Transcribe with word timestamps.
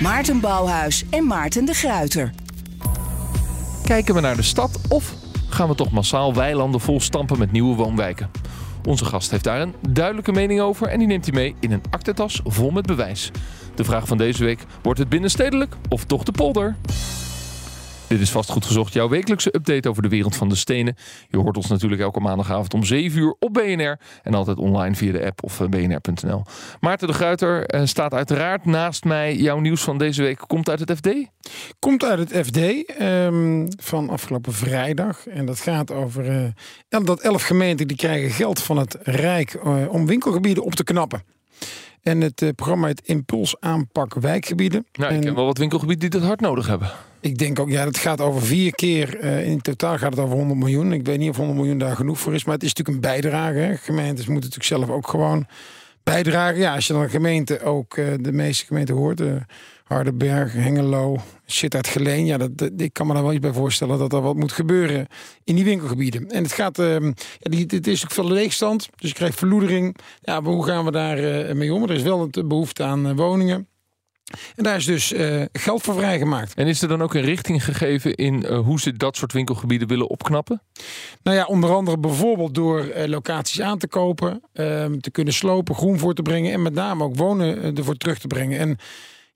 Maarten 0.00 0.40
Bouwhuis 0.40 1.04
en 1.10 1.26
Maarten 1.26 1.64
de 1.64 1.74
Gruiter. 1.74 2.30
Kijken 3.84 4.14
we 4.14 4.20
naar 4.20 4.36
de 4.36 4.42
stad 4.42 4.80
of 4.88 5.14
gaan 5.48 5.68
we 5.68 5.74
toch 5.74 5.90
massaal 5.90 6.34
weilanden 6.34 6.80
vol 6.80 7.00
stampen 7.00 7.38
met 7.38 7.52
nieuwe 7.52 7.76
woonwijken? 7.76 8.30
Onze 8.86 9.04
gast 9.04 9.30
heeft 9.30 9.44
daar 9.44 9.60
een 9.60 9.74
duidelijke 9.88 10.32
mening 10.32 10.60
over 10.60 10.86
en 10.86 10.98
die 10.98 11.06
neemt 11.06 11.24
hij 11.24 11.34
mee 11.34 11.54
in 11.60 11.72
een 11.72 11.82
aktentas 11.90 12.40
vol 12.44 12.70
met 12.70 12.86
bewijs. 12.86 13.30
De 13.74 13.84
vraag 13.84 14.06
van 14.06 14.18
deze 14.18 14.44
week: 14.44 14.64
wordt 14.82 14.98
het 14.98 15.08
binnenstedelijk 15.08 15.76
of 15.88 16.04
toch 16.04 16.22
de 16.22 16.32
polder? 16.32 16.76
Dit 18.10 18.20
is 18.20 18.30
vast 18.30 18.50
goed 18.50 18.64
gezocht, 18.64 18.92
jouw 18.92 19.08
wekelijkse 19.08 19.54
update 19.54 19.88
over 19.88 20.02
de 20.02 20.08
wereld 20.08 20.36
van 20.36 20.48
de 20.48 20.54
stenen. 20.54 20.96
Je 21.28 21.36
hoort 21.36 21.56
ons 21.56 21.66
natuurlijk 21.66 22.02
elke 22.02 22.20
maandagavond 22.20 22.74
om 22.74 22.84
7 22.84 23.20
uur 23.20 23.36
op 23.38 23.52
BNR 23.52 24.00
en 24.22 24.34
altijd 24.34 24.58
online 24.58 24.94
via 24.94 25.12
de 25.12 25.24
app 25.24 25.44
of 25.44 25.60
eh, 25.60 25.68
bnr.nl. 25.68 26.42
Maarten 26.80 27.08
de 27.08 27.14
Gruiter 27.14 27.66
eh, 27.66 27.84
staat 27.84 28.14
uiteraard 28.14 28.64
naast 28.64 29.04
mij. 29.04 29.36
Jouw 29.36 29.58
nieuws 29.58 29.82
van 29.82 29.98
deze 29.98 30.22
week 30.22 30.38
komt 30.46 30.68
uit 30.68 30.78
het 30.78 30.92
FD? 30.96 31.08
Komt 31.78 32.04
uit 32.04 32.18
het 32.18 32.46
FD 32.46 32.56
ehm, 32.86 33.66
van 33.76 34.10
afgelopen 34.10 34.52
vrijdag. 34.52 35.26
En 35.26 35.46
dat 35.46 35.60
gaat 35.60 35.90
over 35.90 36.42
uh, 36.88 37.04
dat 37.04 37.20
elf 37.20 37.42
gemeenten 37.42 37.88
die 37.88 37.96
krijgen 37.96 38.30
geld 38.30 38.62
van 38.62 38.76
het 38.76 38.98
Rijk 39.02 39.58
om 39.88 40.06
winkelgebieden 40.06 40.64
op 40.64 40.74
te 40.74 40.84
knappen. 40.84 41.22
En 42.02 42.20
het 42.20 42.52
programma 42.54 42.88
het 42.88 43.00
Impuls 43.04 43.60
aanpak 43.60 44.14
wijkgebieden. 44.14 44.86
Nou, 44.92 45.14
ik 45.14 45.20
ken 45.20 45.34
wel 45.34 45.44
wat 45.44 45.58
winkelgebieden 45.58 46.10
die 46.10 46.20
dat 46.20 46.28
hard 46.28 46.40
nodig 46.40 46.66
hebben. 46.66 46.90
Ik 47.20 47.38
denk 47.38 47.58
ook, 47.58 47.70
ja, 47.70 47.84
het 47.84 47.98
gaat 47.98 48.20
over 48.20 48.42
vier 48.42 48.74
keer. 48.74 49.24
Uh, 49.24 49.46
in 49.46 49.60
totaal 49.60 49.98
gaat 49.98 50.10
het 50.10 50.20
over 50.20 50.36
100 50.36 50.58
miljoen. 50.58 50.92
Ik 50.92 51.06
weet 51.06 51.18
niet 51.18 51.30
of 51.30 51.36
100 51.36 51.58
miljoen 51.58 51.78
daar 51.78 51.96
genoeg 51.96 52.18
voor 52.18 52.34
is. 52.34 52.44
Maar 52.44 52.54
het 52.54 52.62
is 52.62 52.74
natuurlijk 52.74 52.96
een 52.96 53.12
bijdrage. 53.12 53.58
Hè. 53.58 53.76
Gemeentes 53.76 54.26
moeten 54.26 54.50
natuurlijk 54.50 54.82
zelf 54.86 54.96
ook 54.96 55.08
gewoon 55.08 55.46
bijdragen. 56.02 56.58
Ja, 56.58 56.74
als 56.74 56.86
je 56.86 56.92
dan 56.92 57.02
een 57.02 57.10
gemeente 57.10 57.62
ook, 57.62 57.96
uh, 57.96 58.06
de 58.20 58.32
meeste 58.32 58.66
gemeenten 58.66 58.94
hoort. 58.94 59.20
Uh, 59.20 59.34
Hardenberg, 59.84 60.52
Hengelo, 60.52 61.16
uit 61.68 61.86
Geleen. 61.86 62.26
Ja, 62.26 62.38
dat, 62.38 62.70
ik 62.76 62.92
kan 62.92 63.06
me 63.06 63.12
daar 63.12 63.22
wel 63.22 63.32
iets 63.32 63.40
bij 63.40 63.52
voorstellen 63.52 63.98
dat 63.98 64.12
er 64.12 64.20
wat 64.20 64.36
moet 64.36 64.52
gebeuren 64.52 65.06
in 65.44 65.54
die 65.54 65.64
winkelgebieden. 65.64 66.28
En 66.28 66.42
het 66.42 66.52
gaat, 66.52 66.78
uh, 66.78 67.00
ja, 67.38 67.50
die, 67.50 67.64
het 67.66 67.86
is 67.86 68.04
ook 68.04 68.10
veel 68.10 68.30
leegstand. 68.30 68.88
Dus 68.96 69.08
je 69.08 69.14
krijgt 69.14 69.38
verloedering. 69.38 69.96
Ja, 70.20 70.42
hoe 70.42 70.64
gaan 70.64 70.84
we 70.84 70.90
daar 70.90 71.56
mee 71.56 71.74
om? 71.74 71.82
Er 71.82 71.90
is 71.90 72.02
wel 72.02 72.28
een 72.30 72.48
behoefte 72.48 72.82
aan 72.82 73.16
woningen. 73.16 73.69
En 74.56 74.64
daar 74.64 74.76
is 74.76 74.84
dus 74.84 75.12
uh, 75.12 75.44
geld 75.52 75.82
voor 75.82 75.94
vrijgemaakt. 75.94 76.54
En 76.54 76.66
is 76.66 76.82
er 76.82 76.88
dan 76.88 77.02
ook 77.02 77.14
een 77.14 77.24
richting 77.24 77.64
gegeven 77.64 78.14
in 78.14 78.44
uh, 78.44 78.58
hoe 78.58 78.80
ze 78.80 78.92
dat 78.92 79.16
soort 79.16 79.32
winkelgebieden 79.32 79.88
willen 79.88 80.08
opknappen? 80.08 80.62
Nou 81.22 81.36
ja, 81.36 81.44
onder 81.44 81.74
andere 81.74 81.98
bijvoorbeeld 81.98 82.54
door 82.54 82.84
uh, 82.84 83.04
locaties 83.04 83.60
aan 83.60 83.78
te 83.78 83.88
kopen, 83.88 84.42
ehm, 84.52 84.98
te 84.98 85.10
kunnen 85.10 85.34
slopen, 85.34 85.74
groen 85.74 85.98
voor 85.98 86.14
te 86.14 86.22
brengen 86.22 86.52
en 86.52 86.62
met 86.62 86.74
name 86.74 87.04
ook 87.04 87.16
wonen 87.16 87.76
ervoor 87.76 87.96
terug 87.96 88.18
te 88.18 88.26
brengen. 88.26 88.58
En 88.58 88.78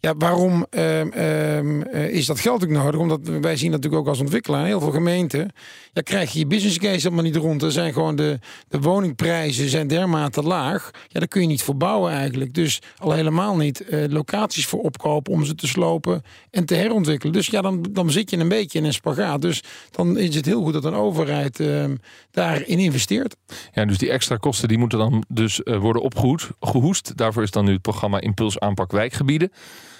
ja, 0.05 0.15
waarom 0.19 0.67
um, 0.71 1.13
um, 1.13 1.83
is 1.93 2.27
dat 2.27 2.41
geld 2.41 2.65
ook 2.65 2.71
nodig? 2.71 3.01
Omdat 3.01 3.21
wij 3.41 3.57
zien 3.57 3.71
natuurlijk 3.71 4.03
ook 4.03 4.09
als 4.09 4.21
ontwikkelaar 4.21 4.67
heel 4.67 4.81
veel 4.81 4.91
gemeenten. 4.91 5.53
Ja, 5.93 6.03
krijg 6.03 6.33
je 6.33 6.39
je 6.39 6.47
business 6.47 6.79
case 6.79 7.01
helemaal 7.01 7.25
niet 7.25 7.37
rond. 7.37 7.63
Er 7.63 7.73
zijn 7.73 7.93
gewoon 7.93 8.17
de, 8.17 8.39
de 8.69 8.81
woningprijzen 8.81 9.69
zijn 9.69 9.87
dermate 9.87 10.43
laag. 10.43 10.91
Ja, 11.09 11.19
daar 11.19 11.29
kun 11.29 11.41
je 11.41 11.47
niet 11.47 11.63
voor 11.63 11.77
bouwen 11.77 12.13
eigenlijk. 12.13 12.55
Dus 12.55 12.83
al 12.97 13.13
helemaal 13.13 13.57
niet 13.57 13.85
uh, 13.89 14.05
locaties 14.09 14.67
voor 14.67 14.81
opkopen 14.81 15.33
om 15.33 15.45
ze 15.45 15.55
te 15.55 15.67
slopen 15.67 16.23
en 16.51 16.65
te 16.65 16.75
herontwikkelen. 16.75 17.33
Dus 17.33 17.47
ja, 17.47 17.61
dan, 17.61 17.87
dan 17.91 18.11
zit 18.11 18.31
je 18.31 18.37
een 18.37 18.49
beetje 18.49 18.79
in 18.79 18.85
een 18.85 18.93
spagaat. 18.93 19.43
Dus 19.43 19.63
dan 19.91 20.19
is 20.19 20.35
het 20.35 20.47
heel 20.47 20.63
goed 20.63 20.73
dat 20.73 20.85
een 20.85 20.95
overheid 20.95 21.61
uh, 21.61 21.85
daarin 22.31 22.79
investeert. 22.79 23.37
Ja, 23.73 23.85
dus 23.85 23.99
die 23.99 24.11
extra 24.11 24.37
kosten 24.37 24.69
die 24.69 24.79
moeten 24.79 24.99
dan 24.99 25.25
dus 25.29 25.61
uh, 25.65 25.79
worden 25.79 26.03
opgehoest. 26.03 27.17
Daarvoor 27.17 27.43
is 27.43 27.51
dan 27.51 27.65
nu 27.65 27.73
het 27.73 27.83
programma 27.83 28.21
Impuls 28.21 28.59
Aanpak 28.59 28.93
Wijkgebieden 28.93 29.51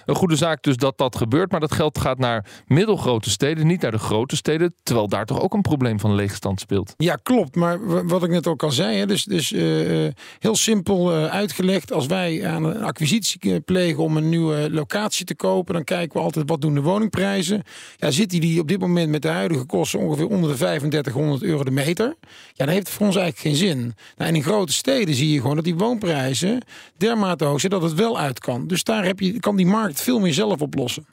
een 0.05 0.15
goede 0.15 0.37
zaak 0.37 0.63
dus 0.63 0.77
dat 0.77 0.99
dat 0.99 1.17
gebeurt. 1.17 1.51
Maar 1.51 1.61
dat 1.61 1.73
geld 1.73 1.99
gaat 1.99 2.19
naar 2.19 2.47
middelgrote 2.67 3.31
steden, 3.31 3.67
niet 3.67 3.81
naar 3.81 3.91
de 3.91 3.99
grote 3.99 4.37
steden. 4.37 4.75
Terwijl 4.83 5.09
daar 5.09 5.27
toch 5.27 5.41
ook 5.41 5.55
een 5.55 5.63
probleem 5.63 6.01
van 6.01 6.15
leegstand 6.15 6.61
speelt. 6.61 6.95
Ja, 6.97 7.17
klopt. 7.23 7.57
Maar 7.57 8.07
wat 8.07 8.25
ik 8.25 8.31
net 8.31 8.47
ook 8.47 8.63
al 8.63 8.71
zei, 8.71 8.97
hè, 8.97 9.07
dus, 9.07 9.25
dus 9.25 9.53
uh, 9.53 10.09
heel 10.39 10.57
simpel 10.57 11.13
uh, 11.13 11.25
uitgelegd. 11.25 11.93
Als 11.93 12.07
wij 12.07 12.47
aan 12.49 12.65
een 12.65 12.83
acquisitie 12.83 13.61
plegen 13.61 14.03
om 14.03 14.17
een 14.17 14.29
nieuwe 14.29 14.71
locatie 14.71 15.25
te 15.25 15.35
kopen, 15.35 15.75
dan 15.75 15.85
kijken 15.85 16.19
we 16.19 16.25
altijd 16.25 16.49
wat 16.49 16.61
doen 16.61 16.75
de 16.75 16.83
woningprijzen. 16.83 17.63
Ja, 17.97 18.11
zitten 18.11 18.41
die 18.41 18.61
op 18.61 18.69
dit 18.69 18.81
moment 18.81 19.11
met 19.11 19.23
de 19.23 19.29
huidige 19.29 19.65
kosten 19.65 20.01
ongeveer 20.01 20.29
onder 20.29 20.51
de 20.51 20.57
3500 20.57 21.43
euro 21.43 21.65
de 21.65 21.71
meter? 21.71 22.15
Ja, 22.53 22.65
dan 22.65 22.75
heeft 22.75 22.91
voor 22.91 23.07
ons 23.07 23.17
eigenlijk 23.17 23.47
geen 23.47 23.69
zin. 23.69 23.79
Nou, 24.17 24.31
en 24.31 24.35
in 24.37 24.43
grote 24.43 24.73
steden 24.73 25.15
zie 25.15 25.33
je 25.33 25.41
gewoon 25.41 25.57
dat 25.57 25.65
die 25.65 25.75
woonprijzen 25.75 26.63
dermate 26.97 27.45
hoog 27.45 27.61
zijn 27.61 27.73
dat 27.73 27.83
het 27.83 27.95
wel 27.95 28.19
uit 28.19 28.39
kan. 28.39 28.67
Dus 28.67 28.85
daar 28.85 29.05
heb 29.05 29.21
je, 29.21 29.41
kan 29.41 29.57
die 29.57 29.67
markt 29.67 29.94
veel 30.01 30.21
meer 30.21 30.35
zelf 30.35 30.61
oplossen. 30.61 31.07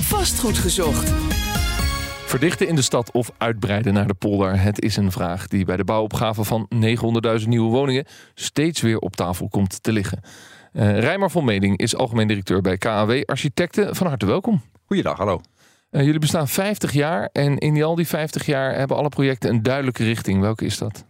Vastgoed 0.00 0.58
gezocht. 0.58 1.10
Verdichten 2.26 2.68
in 2.68 2.74
de 2.74 2.82
stad 2.82 3.10
of 3.10 3.30
uitbreiden 3.38 3.92
naar 3.92 4.06
de 4.06 4.14
polder? 4.14 4.60
Het 4.60 4.80
is 4.80 4.96
een 4.96 5.12
vraag 5.12 5.48
die 5.48 5.64
bij 5.64 5.76
de 5.76 5.84
bouwopgave 5.84 6.44
van 6.44 6.68
900.000 7.40 7.48
nieuwe 7.48 7.70
woningen 7.70 8.06
steeds 8.34 8.80
weer 8.80 8.98
op 8.98 9.16
tafel 9.16 9.48
komt 9.48 9.82
te 9.82 9.92
liggen. 9.92 10.20
Uh, 10.72 10.98
Rijmar 10.98 11.30
van 11.30 11.44
Meding 11.44 11.78
is 11.78 11.96
algemeen 11.96 12.28
directeur 12.28 12.60
bij 12.60 12.78
KAW 12.78 13.22
Architecten. 13.24 13.96
Van 13.96 14.06
harte 14.06 14.26
welkom. 14.26 14.62
Goeiedag, 14.84 15.16
hallo. 15.16 15.40
Uh, 15.90 16.04
jullie 16.04 16.18
bestaan 16.18 16.48
50 16.48 16.92
jaar 16.92 17.28
en 17.32 17.58
in 17.58 17.74
die, 17.74 17.84
al 17.84 17.94
die 17.94 18.06
50 18.06 18.46
jaar 18.46 18.74
hebben 18.74 18.96
alle 18.96 19.08
projecten 19.08 19.50
een 19.50 19.62
duidelijke 19.62 20.04
richting. 20.04 20.40
Welke 20.40 20.64
is 20.64 20.78
dat? 20.78 21.04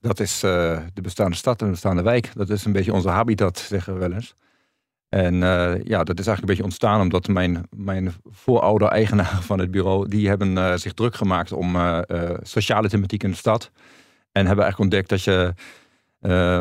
Dat 0.00 0.20
is 0.20 0.44
uh, 0.44 0.78
de 0.94 1.00
bestaande 1.00 1.36
stad 1.36 1.60
en 1.60 1.66
de 1.66 1.72
bestaande 1.72 2.02
wijk. 2.02 2.30
Dat 2.34 2.50
is 2.50 2.64
een 2.64 2.72
beetje 2.72 2.92
onze 2.92 3.08
habitat, 3.08 3.58
zeggen 3.58 3.92
we 3.92 3.98
wel 3.98 4.12
eens. 4.12 4.34
En 5.10 5.34
uh, 5.34 5.72
ja, 5.84 6.04
dat 6.04 6.18
is 6.18 6.26
eigenlijk 6.26 6.40
een 6.40 6.46
beetje 6.46 6.62
ontstaan 6.62 7.00
omdat 7.00 7.28
mijn, 7.28 7.66
mijn 7.70 8.12
voorouder-eigenaar 8.30 9.38
van 9.42 9.58
het 9.58 9.70
bureau, 9.70 10.08
die 10.08 10.28
hebben 10.28 10.56
uh, 10.56 10.74
zich 10.74 10.92
druk 10.92 11.14
gemaakt 11.14 11.52
om 11.52 11.76
uh, 11.76 11.98
sociale 12.42 12.88
thematiek 12.88 13.22
in 13.22 13.30
de 13.30 13.36
stad. 13.36 13.70
En 14.32 14.46
hebben 14.46 14.64
eigenlijk 14.64 14.78
ontdekt 14.78 15.08
dat 15.08 15.22
je, 15.22 15.54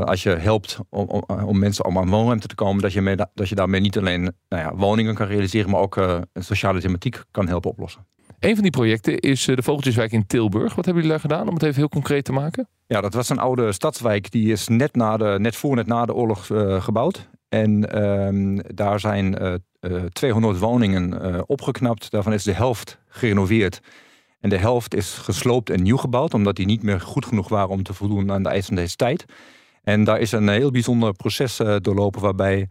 als 0.06 0.24
je 0.24 0.30
helpt 0.30 0.80
om, 0.90 1.08
om, 1.08 1.24
om, 1.46 1.60
mensen 1.60 1.86
om 1.86 1.98
aan 1.98 2.10
woonruimte 2.10 2.48
te 2.48 2.56
komen, 2.56 2.82
dat 2.82 2.94
je, 2.94 3.02
mee, 3.02 3.16
dat 3.34 3.50
je 3.50 3.56
daarmee 3.56 3.82
niet 3.82 3.98
alleen 3.98 4.22
nou 4.22 4.64
ja, 4.64 4.76
woningen 4.76 5.16
kan 5.16 5.28
realiseren, 5.28 5.70
maar 5.70 5.80
ook 5.80 5.96
een 5.96 6.44
sociale 6.44 6.80
thematiek 6.80 7.24
kan 7.32 7.48
helpen 7.48 7.70
oplossen. 7.70 8.06
Een 8.40 8.54
van 8.54 8.64
die 8.64 8.72
projecten 8.72 9.20
is 9.20 9.46
de 9.46 9.64
Vogeltjeswijk 9.64 10.12
in 10.12 10.28
Tilburg. 10.28 10.76
Wat 10.76 10.86
hebben 10.86 11.04
jullie 11.04 11.10
daar 11.10 11.30
gedaan 11.30 11.48
om 11.48 11.54
het 11.54 11.64
even 11.64 11.76
heel 11.76 11.90
concreet 11.90 12.26
te 12.26 12.32
maken? 12.32 12.68
Ja, 12.88 13.02
dat 13.02 13.14
was 13.14 13.30
een 13.30 13.40
oude 13.40 13.72
stadswijk. 13.72 14.32
Die 14.32 14.52
is 14.52 14.68
net, 14.68 14.96
na 14.96 15.18
de, 15.18 15.36
net 15.40 15.56
voor, 15.56 15.76
net 15.76 15.88
na 15.88 16.06
de 16.06 16.14
oorlog 16.14 16.50
uh, 16.50 16.82
gebouwd. 16.82 17.30
En 17.50 18.04
um, 18.04 18.62
daar 18.76 19.00
zijn 19.00 19.44
uh, 19.44 19.54
uh, 19.82 20.04
200 20.04 20.60
woningen 20.60 21.26
uh, 21.26 21.42
opgeknapt. 21.46 22.12
Daarvan 22.12 22.34
is 22.34 22.44
de 22.44 22.54
helft 22.54 23.00
gerenoveerd. 23.08 23.80
En 24.40 24.50
de 24.50 24.58
helft 24.58 24.96
is 24.96 25.14
gesloopt 25.14 25.70
en 25.70 25.82
nieuw 25.82 25.98
gebouwd, 25.98 26.34
omdat 26.34 26.56
die 26.56 26.66
niet 26.66 26.84
meer 26.84 27.02
goed 27.02 27.26
genoeg 27.26 27.50
waren 27.50 27.70
om 27.70 27.84
te 27.84 27.94
voldoen 27.94 28.32
aan 28.32 28.44
de 28.44 28.50
eisen 28.50 28.76
deze 28.76 28.96
tijd. 28.96 29.26
En 29.84 30.04
daar 30.04 30.20
is 30.20 30.32
een 30.32 30.50
heel 30.50 30.72
bijzonder 30.72 31.14
proces 31.14 31.62
doorlopen 31.82 32.22
waarbij 32.22 32.68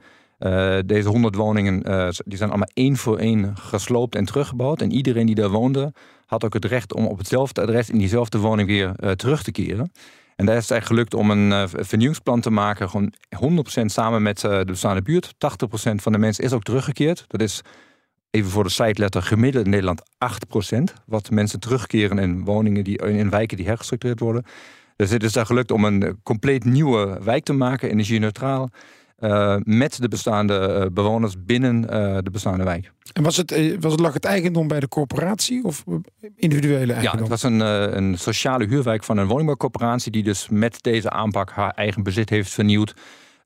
deze 0.86 1.08
100 1.08 1.34
woningen, 1.34 1.82
die 2.24 2.38
zijn 2.38 2.48
allemaal 2.48 2.70
één 2.74 2.96
voor 2.96 3.18
één 3.18 3.56
gesloopt 3.56 4.14
en 4.14 4.24
teruggebouwd. 4.24 4.80
En 4.80 4.92
iedereen 4.92 5.26
die 5.26 5.34
daar 5.34 5.50
woonde, 5.50 5.92
had 6.26 6.44
ook 6.44 6.54
het 6.54 6.64
recht 6.64 6.94
om 6.94 7.06
op 7.06 7.18
hetzelfde 7.18 7.60
adres 7.60 7.90
in 7.90 7.98
diezelfde 7.98 8.38
woning 8.38 8.68
weer 8.68 9.16
terug 9.16 9.42
te 9.42 9.52
keren. 9.52 9.92
En 10.38 10.46
daar 10.46 10.56
is 10.56 10.62
het 10.62 10.70
eigenlijk 10.70 11.10
gelukt 11.10 11.14
om 11.14 11.30
een 11.30 11.50
uh, 11.50 11.64
vernieuwingsplan 11.84 12.40
te 12.40 12.50
maken. 12.50 12.90
Gewoon 12.90 13.12
100% 13.82 13.84
samen 13.84 14.22
met 14.22 14.42
uh, 14.42 14.58
de 14.58 14.64
bestaande 14.64 15.02
buurt. 15.02 15.34
80% 15.34 15.34
van 15.94 16.12
de 16.12 16.18
mensen 16.18 16.44
is 16.44 16.52
ook 16.52 16.62
teruggekeerd. 16.62 17.24
Dat 17.28 17.40
is 17.40 17.62
even 18.30 18.50
voor 18.50 18.64
de 18.64 18.70
site 18.70 19.22
gemiddeld 19.22 19.64
in 19.64 19.70
Nederland 19.70 20.02
8%. 20.70 20.78
Wat 21.06 21.30
mensen 21.30 21.60
terugkeren 21.60 22.18
in 22.18 22.44
woningen 22.44 22.84
die 22.84 22.98
in 22.98 23.30
wijken 23.30 23.56
die 23.56 23.66
hergestructureerd 23.66 24.20
worden. 24.20 24.44
Dus 24.96 25.10
het 25.10 25.22
is 25.22 25.32
daar 25.32 25.46
gelukt 25.46 25.70
om 25.70 25.84
een 25.84 26.20
compleet 26.22 26.64
nieuwe 26.64 27.18
wijk 27.22 27.44
te 27.44 27.52
maken, 27.52 27.90
energie-neutraal. 27.90 28.70
Uh, 29.20 29.56
met 29.62 30.00
de 30.00 30.08
bestaande 30.08 30.80
uh, 30.80 30.92
bewoners 30.92 31.34
binnen 31.44 31.82
uh, 31.82 32.18
de 32.22 32.30
bestaande 32.30 32.64
wijk. 32.64 32.92
En 33.12 33.22
was 33.22 33.36
het, 33.36 33.50
was 33.80 33.92
het, 33.92 34.00
lag 34.00 34.12
het 34.12 34.24
eigendom 34.24 34.68
bij 34.68 34.80
de 34.80 34.88
corporatie 34.88 35.64
of 35.64 35.84
individuele 36.36 36.92
eigendom? 36.92 37.16
Ja, 37.16 37.20
het 37.20 37.28
was 37.28 37.42
een, 37.42 37.60
een 37.96 38.18
sociale 38.18 38.66
huurwijk 38.66 39.04
van 39.04 39.16
een 39.16 39.26
woningbouwcorporatie... 39.26 40.12
die 40.12 40.22
dus 40.22 40.48
met 40.48 40.82
deze 40.82 41.10
aanpak 41.10 41.50
haar 41.50 41.70
eigen 41.70 42.02
bezit 42.02 42.30
heeft 42.30 42.50
vernieuwd. 42.50 42.94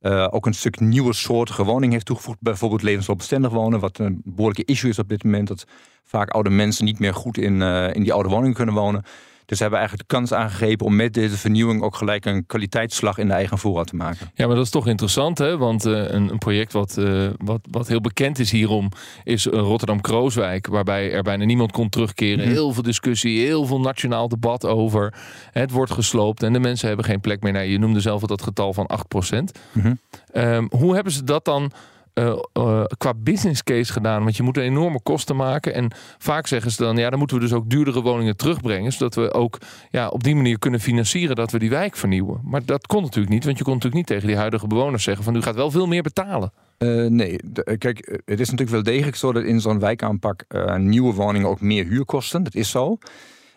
Uh, 0.03 0.29
ook 0.31 0.47
een 0.47 0.55
stuk 0.55 0.81
nieuwe 0.81 1.13
soortige 1.13 1.65
woning 1.65 1.93
heeft 1.93 2.07
toegevoegd. 2.07 2.39
Bijvoorbeeld 2.41 2.83
levensloopbestendig 2.83 3.51
wonen, 3.51 3.81
wat 3.81 3.99
een 3.99 4.21
behoorlijke 4.25 4.73
issue 4.73 4.91
is 4.91 4.99
op 4.99 5.09
dit 5.09 5.25
moment. 5.25 5.49
Dat 5.49 5.65
vaak 6.05 6.31
oude 6.31 6.51
mensen 6.51 6.85
niet 6.85 6.99
meer 6.99 7.15
goed 7.15 7.39
in, 7.39 7.61
uh, 7.61 7.95
in 7.95 8.03
die 8.03 8.13
oude 8.13 8.29
woningen 8.29 8.55
kunnen 8.55 8.75
wonen. 8.75 9.03
Dus 9.53 9.61
ze 9.61 9.67
hebben 9.67 9.87
eigenlijk 9.87 10.11
de 10.11 10.17
kans 10.17 10.33
aangegrepen 10.41 10.87
om 10.87 10.97
met 10.97 11.15
deze 11.15 11.37
vernieuwing 11.37 11.83
ook 11.83 11.97
gelijk 11.97 12.25
een 12.25 12.47
kwaliteitsslag 12.47 13.19
in 13.19 13.27
de 13.27 13.33
eigen 13.33 13.59
voorraad 13.59 13.87
te 13.87 13.97
maken. 13.97 14.31
Ja, 14.35 14.47
maar 14.47 14.57
dat 14.57 14.65
is 14.65 14.71
toch 14.71 14.87
interessant, 14.87 15.39
hè? 15.39 15.57
Want 15.57 15.87
uh, 15.87 16.11
een, 16.11 16.31
een, 16.31 16.39
project 16.39 16.73
wat, 16.73 16.97
uh, 16.99 17.29
wat, 17.37 17.61
wat 17.71 17.89
heel 17.89 18.01
bekend 18.01 18.39
is 18.39 18.51
hierom 18.51 18.89
is 19.25 19.47
Rotterdam-Krooswijk, 19.47 20.67
waarbij 20.67 21.13
er 21.13 21.23
bijna 21.23 21.45
niemand 21.45 21.73
kon 21.73 21.89
terugkeren. 21.89 22.39
Mm 22.39 22.45
-hmm. 22.45 22.53
Heel 22.53 22.73
veel 22.73 22.83
discussie, 22.83 23.47
heel 23.47 23.67
veel 23.67 23.81
nationaal 23.81 24.29
debat 24.29 24.67
over. 24.67 25.15
Het 25.51 25.71
wordt 25.71 25.93
gesloopt 25.93 26.43
en 26.43 26.53
de 26.53 26.61
mensen 26.61 26.87
hebben 26.89 27.05
geen 27.05 27.21
plek 27.21 27.43
meer. 27.43 27.53
Nou, 27.53 27.67
je 27.67 27.79
noemde 27.79 28.01
zelf 28.01 28.23
dat 28.23 28.43
getal 28.43 28.73
van 28.73 28.91
8%. 29.33 29.39
Mm 29.73 29.83
-hmm. 29.83 29.99
um, 30.35 30.69
hoe 30.71 30.95
hebben 30.95 31.13
ze 31.13 31.25
dat 31.25 31.45
dan 31.45 31.73
uh, 32.15 32.39
uh, 32.59 32.85
qua 32.97 33.15
business 33.17 33.63
case 33.63 33.93
gedaan. 33.93 34.23
Want 34.23 34.37
je 34.37 34.43
moet 34.43 34.57
een 34.57 34.63
enorme 34.63 35.03
kosten 35.03 35.37
maken. 35.37 35.75
En 35.75 35.91
vaak 36.19 36.47
zeggen 36.47 36.71
ze 36.71 36.83
dan, 36.83 36.97
ja, 36.97 37.11
dan 37.11 37.19
moeten 37.19 37.37
we 37.37 37.43
dus 37.43 37.53
ook 37.53 37.71
duurdere 37.71 38.03
woningen 38.03 38.37
terugbrengen. 38.37 38.93
Zodat 38.93 39.15
we 39.15 39.33
ook 39.33 39.59
ja, 39.91 40.09
op 40.09 40.23
die 40.23 40.35
manier 40.35 40.59
kunnen 40.59 40.81
financieren 40.81 41.37
dat 41.37 41.51
we 41.51 41.59
die 41.59 41.71
wijk 41.71 41.97
vernieuwen. 41.97 42.41
Maar 42.45 42.65
dat 42.65 42.87
kon 42.87 43.03
natuurlijk 43.03 43.33
niet. 43.33 43.45
Want 43.45 43.59
je 43.59 43.65
kon 43.65 43.73
natuurlijk 43.73 44.01
niet 44.01 44.11
tegen 44.11 44.29
die 44.29 44.37
huidige 44.37 44.67
bewoners 44.67 45.03
zeggen 45.03 45.25
van 45.25 45.37
u 45.37 45.43
gaat 45.43 45.55
wel 45.55 45.71
veel 45.71 45.87
meer 45.87 46.03
betalen. 46.03 46.53
Uh, 46.79 47.11
nee, 47.11 47.41
kijk, 47.79 48.21
het 48.25 48.41
is 48.41 48.51
natuurlijk 48.51 48.71
wel 48.71 48.83
degelijk 48.83 49.17
zo 49.17 49.33
dat 49.33 49.45
in 49.45 49.61
zo'n 49.61 49.79
wijkaanpak 49.79 50.45
nieuwe 50.77 51.15
woningen 51.15 51.49
ook 51.49 51.61
meer 51.61 51.85
huur 51.85 52.05
kosten. 52.05 52.43
Dat 52.43 52.55
is 52.55 52.71
zo. 52.71 52.99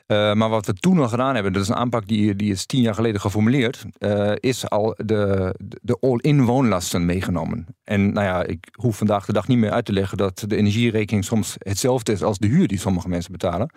Uh, 0.08 0.34
maar 0.34 0.50
wat 0.50 0.66
we 0.66 0.74
toen 0.74 1.00
al 1.00 1.08
gedaan 1.08 1.34
hebben, 1.34 1.54
dat 1.54 1.62
is 1.62 1.68
een 1.68 1.76
aanpak 1.76 2.08
die, 2.08 2.36
die 2.36 2.52
is 2.52 2.66
tien 2.66 2.82
jaar 2.82 2.94
geleden 2.94 3.22
geformuleerd, 3.22 3.86
uh, 4.00 4.32
is 4.36 4.70
al 4.70 4.94
de, 4.98 5.56
de 5.82 5.98
all-in 6.00 6.46
woonlasten 6.46 7.06
meegenomen. 7.06 7.66
En 7.84 8.14
nou 8.14 8.26
ja, 8.26 8.44
ik 8.44 8.68
hoef 8.72 8.98
vandaag 8.98 9.26
de 9.26 9.34
dag 9.34 9.48
niet 9.48 9.58
meer 9.58 9.72
uit 9.72 9.86
te 9.86 9.94
leggen 9.94 10.18
dat 10.18 10.44
de 10.48 10.56
energierekening 10.56 11.26
soms 11.26 11.56
hetzelfde 11.58 12.12
is 12.12 12.24
als 12.24 12.38
de 12.38 12.48
huur 12.48 12.68
die 12.68 12.80
sommige 12.80 13.10
mensen 13.10 13.32
betalen. 13.32 13.70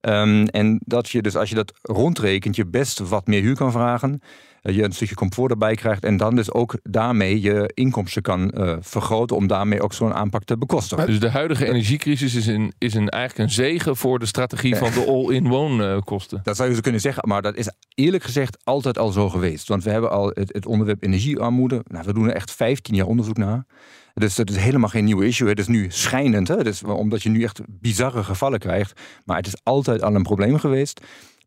Um, 0.00 0.46
en 0.46 0.80
dat 0.84 1.08
je 1.08 1.22
dus 1.22 1.36
als 1.36 1.48
je 1.48 1.54
dat 1.54 1.72
rondrekent, 1.82 2.56
je 2.56 2.66
best 2.66 2.98
wat 2.98 3.26
meer 3.26 3.40
huur 3.40 3.56
kan 3.56 3.72
vragen. 3.72 4.22
Uh, 4.62 4.74
je 4.74 4.82
een 4.82 4.92
stukje 4.92 5.14
comfort 5.14 5.50
erbij 5.50 5.74
krijgt. 5.74 6.04
En 6.04 6.16
dan 6.16 6.36
dus 6.36 6.52
ook 6.52 6.78
daarmee 6.82 7.40
je 7.40 7.70
inkomsten 7.74 8.22
kan 8.22 8.52
uh, 8.54 8.76
vergroten. 8.80 9.36
Om 9.36 9.46
daarmee 9.46 9.82
ook 9.82 9.92
zo'n 9.92 10.14
aanpak 10.14 10.44
te 10.44 10.58
bekostigen. 10.58 11.06
Dus 11.06 11.20
de 11.20 11.30
huidige 11.30 11.66
energiecrisis 11.66 12.34
is, 12.34 12.46
een, 12.46 12.72
is 12.78 12.94
een, 12.94 13.08
eigenlijk 13.08 13.48
een 13.48 13.54
zegen 13.54 13.96
voor 13.96 14.18
de 14.18 14.26
strategie 14.26 14.76
van 14.76 14.90
de 14.90 15.04
all-in 15.06 15.48
woonkosten. 15.48 16.40
Dat 16.42 16.56
zou 16.56 16.68
je 16.68 16.74
zo 16.74 16.80
kunnen 16.80 17.00
zeggen. 17.00 17.28
Maar 17.28 17.42
dat 17.42 17.56
is 17.56 17.70
eerlijk 17.94 18.22
gezegd 18.22 18.58
altijd 18.64 18.98
al 18.98 19.10
zo 19.10 19.28
geweest. 19.28 19.68
Want 19.68 19.84
we 19.84 19.90
hebben 19.90 20.10
al 20.10 20.30
het, 20.34 20.52
het 20.52 20.66
onderwerp 20.66 21.02
energiearmoede. 21.02 21.84
Nou, 21.86 22.04
we 22.06 22.12
doen 22.12 22.28
er 22.28 22.34
echt 22.34 22.50
15 22.50 22.94
jaar 22.94 23.06
onderzoek 23.06 23.36
naar. 23.36 23.66
Dus 24.14 24.34
dat 24.34 24.50
is 24.50 24.56
helemaal 24.56 24.88
geen 24.88 25.04
nieuwe 25.04 25.26
issue. 25.26 25.48
Het 25.48 25.58
is 25.58 25.66
nu 25.66 25.86
schijnend, 25.88 26.48
hè? 26.48 26.62
Dus, 26.62 26.82
omdat 26.82 27.22
je 27.22 27.28
nu 27.28 27.42
echt 27.42 27.60
bizarre 27.68 28.24
gevallen 28.24 28.58
krijgt. 28.58 29.00
Maar 29.24 29.36
het 29.36 29.46
is 29.46 29.60
altijd 29.62 30.02
al 30.02 30.14
een 30.14 30.22
probleem 30.22 30.58
geweest. 30.58 31.00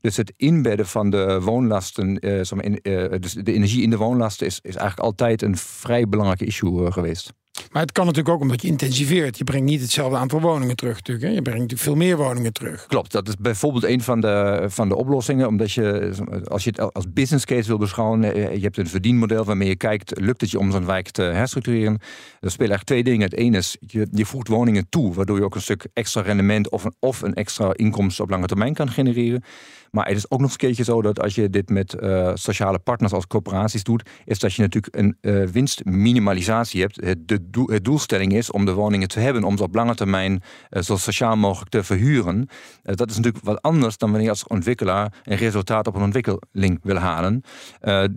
Dus 0.03 0.17
het 0.17 0.33
inbedden 0.37 0.87
van 0.87 1.09
de 1.09 1.41
woonlasten, 1.41 2.19
in, 2.19 2.79
uh, 2.83 3.11
dus 3.19 3.33
de 3.33 3.53
energie 3.53 3.81
in 3.81 3.89
de 3.89 3.97
woonlasten, 3.97 4.47
is, 4.47 4.59
is 4.61 4.75
eigenlijk 4.75 4.99
altijd 4.99 5.41
een 5.41 5.57
vrij 5.57 6.07
belangrijk 6.07 6.41
issue 6.41 6.81
uh, 6.81 6.91
geweest. 6.91 7.33
Maar 7.71 7.81
het 7.81 7.91
kan 7.91 8.05
natuurlijk 8.05 8.35
ook 8.35 8.41
omdat 8.41 8.61
je 8.61 8.67
intensiveert. 8.67 9.37
Je 9.37 9.43
brengt 9.43 9.65
niet 9.65 9.81
hetzelfde 9.81 10.17
aantal 10.17 10.41
woningen 10.41 10.75
terug. 10.75 10.95
Natuurlijk, 10.95 11.27
hè? 11.27 11.33
Je 11.33 11.41
brengt 11.41 11.61
natuurlijk 11.61 11.89
veel 11.89 11.95
meer 11.95 12.17
woningen 12.17 12.53
terug. 12.53 12.85
Klopt, 12.85 13.11
dat 13.11 13.27
is 13.27 13.37
bijvoorbeeld 13.37 13.83
een 13.83 14.01
van 14.01 14.21
de, 14.21 14.65
van 14.67 14.89
de 14.89 14.95
oplossingen. 14.95 15.47
Omdat 15.47 15.71
je, 15.71 16.13
als 16.47 16.63
je 16.63 16.69
het 16.69 16.93
als 16.93 17.13
business 17.13 17.45
case 17.45 17.67
wil 17.67 17.77
beschouwen, 17.77 18.21
je 18.35 18.59
hebt 18.61 18.77
een 18.77 18.87
verdienmodel 18.87 19.43
waarmee 19.43 19.67
je 19.67 19.75
kijkt, 19.75 20.19
lukt 20.19 20.41
het 20.41 20.51
je 20.51 20.59
om 20.59 20.71
zo'n 20.71 20.85
wijk 20.85 21.09
te 21.09 21.21
herstructureren? 21.21 21.93
Er 21.93 22.51
spelen 22.51 22.71
eigenlijk 22.71 22.83
twee 22.83 23.03
dingen. 23.03 23.29
Het 23.29 23.35
ene 23.35 23.57
is, 23.57 23.77
je, 23.79 24.07
je 24.11 24.25
voegt 24.25 24.47
woningen 24.47 24.89
toe, 24.89 25.13
waardoor 25.13 25.37
je 25.37 25.43
ook 25.43 25.55
een 25.55 25.61
stuk 25.61 25.87
extra 25.93 26.21
rendement 26.21 26.69
of 26.69 26.83
een, 26.83 26.95
of 26.99 27.21
een 27.21 27.33
extra 27.33 27.73
inkomsten 27.73 28.23
op 28.23 28.29
lange 28.29 28.47
termijn 28.47 28.73
kan 28.73 28.89
genereren. 28.89 29.43
Maar 29.95 30.07
het 30.07 30.17
is 30.17 30.25
ook 30.25 30.39
nog 30.39 30.41
eens 30.41 30.51
een 30.51 30.57
keertje 30.57 30.83
zo 30.83 31.01
dat 31.01 31.21
als 31.21 31.35
je 31.35 31.49
dit 31.49 31.69
met 31.69 31.95
uh, 31.99 32.31
sociale 32.33 32.79
partners 32.79 33.13
als 33.13 33.27
corporaties 33.27 33.83
doet, 33.83 34.09
is 34.25 34.39
dat 34.39 34.53
je 34.53 34.61
natuurlijk 34.61 34.95
een 34.95 35.17
uh, 35.21 35.47
winstminimalisatie 35.47 36.81
hebt. 36.81 37.01
Het, 37.03 37.27
de 37.27 37.49
doel, 37.49 37.67
het 37.67 37.85
doelstelling 37.85 38.33
is 38.33 38.51
om 38.51 38.65
de 38.65 38.73
woningen 38.73 39.07
te 39.07 39.19
hebben, 39.19 39.43
om 39.43 39.57
ze 39.57 39.63
op 39.63 39.75
lange 39.75 39.95
termijn 39.95 40.41
uh, 40.69 40.81
zo 40.81 40.97
sociaal 40.97 41.35
mogelijk 41.35 41.71
te 41.71 41.83
verhuren. 41.83 42.47
dat 42.83 43.09
is 43.09 43.15
natuurlijk 43.15 43.43
wat 43.43 43.61
anders 43.61 43.97
dan 43.97 44.09
wanneer 44.09 44.27
je 44.27 44.33
als 44.33 44.47
ontwikkelaar 44.47 45.13
een 45.23 45.37
resultaat 45.37 45.87
op 45.87 45.95
een 45.95 46.01
ontwikkeling 46.01 46.79
wil 46.83 46.97
halen. 46.97 47.43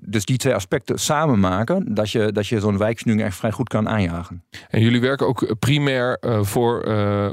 dus 0.01 0.25
die 0.25 0.37
twee 0.37 0.55
aspecten 0.55 0.99
samen 0.99 1.41
maken, 1.41 1.95
dat 1.95 2.11
je, 2.11 2.33
dat 2.33 2.47
je 2.47 2.61
zo'n 2.61 2.79
wijkvernieuwing 2.79 3.29
echt 3.29 3.39
vrij 3.39 3.53
goed 3.53 3.69
kan 3.69 3.89
aanjagen. 3.89 4.45
En 4.69 4.81
jullie 4.81 5.01
werken 5.01 5.27
ook 5.27 5.59
primair 5.59 6.19
voor 6.41 6.85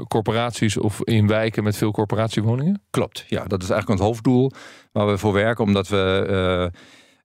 corporaties 0.08 0.76
of 0.76 1.02
in 1.02 1.26
wijken 1.26 1.64
met 1.64 1.76
veel 1.76 1.90
corporatiewoningen? 1.90 2.82
Klopt, 2.90 3.24
ja, 3.28 3.44
dat 3.44 3.62
is 3.62 3.70
eigenlijk 3.70 4.00
ons 4.00 4.08
hoofddoel 4.08 4.33
waar 4.92 5.06
we 5.06 5.18
voor 5.18 5.32
werken, 5.32 5.64
omdat 5.64 5.88
we. 5.88 6.26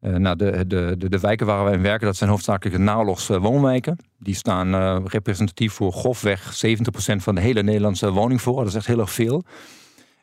Uh, 0.02 0.12
uh, 0.12 0.18
nou, 0.18 0.36
de, 0.36 0.68
de, 0.68 0.96
de, 0.98 1.10
de, 1.10 1.20
wijken 1.20 1.46
waar 1.46 1.64
wij 1.64 1.74
in 1.74 1.82
werken, 1.82 2.06
dat 2.06 2.16
zijn 2.16 2.30
hoofdzakelijk 2.30 2.78
naoorlogs 2.78 3.28
woonwijken. 3.28 3.98
Die 4.20 4.36
staan 4.36 4.76
uh, 4.76 4.98
representatief 5.06 5.74
voor 5.74 5.92
grofweg 5.92 6.66
70% 6.66 7.16
van 7.16 7.36
de 7.36 7.42
hele 7.42 7.64
Nederlandse 7.64 8.12
woningvoorraad. 8.12 8.64
Dat 8.64 8.72
is 8.72 8.78
echt 8.80 8.88
heel 8.88 9.00
erg 9.00 9.12
veel. 9.12 9.44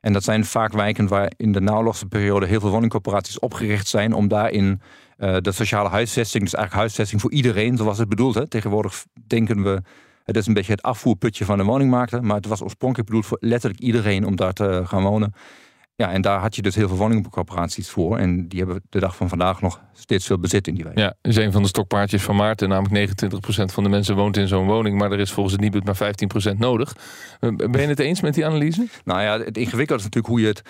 En 0.01 0.13
dat 0.13 0.25
zijn 0.25 0.45
vaak 0.45 0.73
wijken 0.73 1.09
waar 1.09 1.33
in 1.37 1.53
de 1.53 1.61
naoorlogse 1.61 2.07
periode 2.07 2.47
heel 2.47 2.61
veel 2.61 2.71
woningcorporaties 2.71 3.39
opgericht 3.39 3.87
zijn 3.87 4.13
om 4.13 4.29
daarin 4.29 4.81
de 5.17 5.53
sociale 5.53 5.89
huisvesting, 5.89 6.43
dus 6.43 6.55
eigenlijk 6.55 6.83
huisvesting 6.83 7.21
voor 7.21 7.33
iedereen, 7.33 7.77
zoals 7.77 7.99
het 7.99 8.09
bedoeld. 8.09 8.35
Hè. 8.35 8.49
Tegenwoordig 8.49 9.05
denken 9.27 9.63
we 9.63 9.83
het 10.27 10.37
is 10.37 10.47
een 10.47 10.55
beetje 10.55 10.73
het 10.73 10.83
afvoerputje 10.83 11.45
van 11.45 11.59
de 11.59 11.65
woningmarkt. 11.65 12.21
Maar 12.21 12.37
het 12.37 12.47
was 12.47 12.63
oorspronkelijk 12.63 13.09
bedoeld 13.09 13.27
voor 13.27 13.39
letterlijk 13.41 13.81
iedereen 13.81 14.27
om 14.27 14.37
daar 14.37 14.53
te 14.53 14.83
gaan 14.85 15.03
wonen. 15.03 15.35
Ja, 15.97 16.13
en 16.13 16.23
daar 16.23 16.41
had 16.41 16.57
je 16.57 16.63
dus 16.63 16.75
heel 16.75 16.89
veel 16.89 16.97
woningcorporaties 16.97 17.89
voor. 17.89 18.19
En 18.19 18.49
die 18.49 18.59
hebben 18.59 18.83
de 18.89 18.99
dag 18.99 19.17
van 19.17 19.29
vandaag 19.29 19.61
nog 19.61 19.81
steeds 19.93 20.27
veel 20.27 20.39
bezit 20.39 20.67
in 20.67 20.75
die 20.75 20.85
wijk. 20.85 20.99
Ja, 20.99 21.15
is 21.23 21.37
een 21.37 21.53
van 21.53 21.63
de 21.63 21.69
stokpaardjes 21.69 22.23
van 22.23 22.37
Maarten. 22.37 22.69
Namelijk 22.69 23.11
29% 23.11 23.73
van 23.73 23.83
de 23.83 23.89
mensen 23.89 24.17
woont 24.17 24.37
in 24.37 24.49
zo'n 24.49 24.67
woning. 24.67 24.99
Maar 24.99 25.13
er 25.13 25.19
is 25.19 25.33
volgens 25.33 25.55
het 25.55 25.63
Nibud 25.63 25.85
maar 25.85 26.15
15% 26.55 26.59
nodig. 26.59 26.97
Ben 27.41 27.81
je 27.81 27.87
het 27.87 27.99
eens 27.99 28.21
met 28.21 28.35
die 28.35 28.47
analyse? 28.47 28.87
Nou 29.05 29.21
ja, 29.21 29.39
het 29.39 29.57
ingewikkelde 29.57 30.03
is 30.03 30.09
natuurlijk 30.09 30.27
hoe 30.27 30.41
je 30.41 30.47
het 30.47 30.63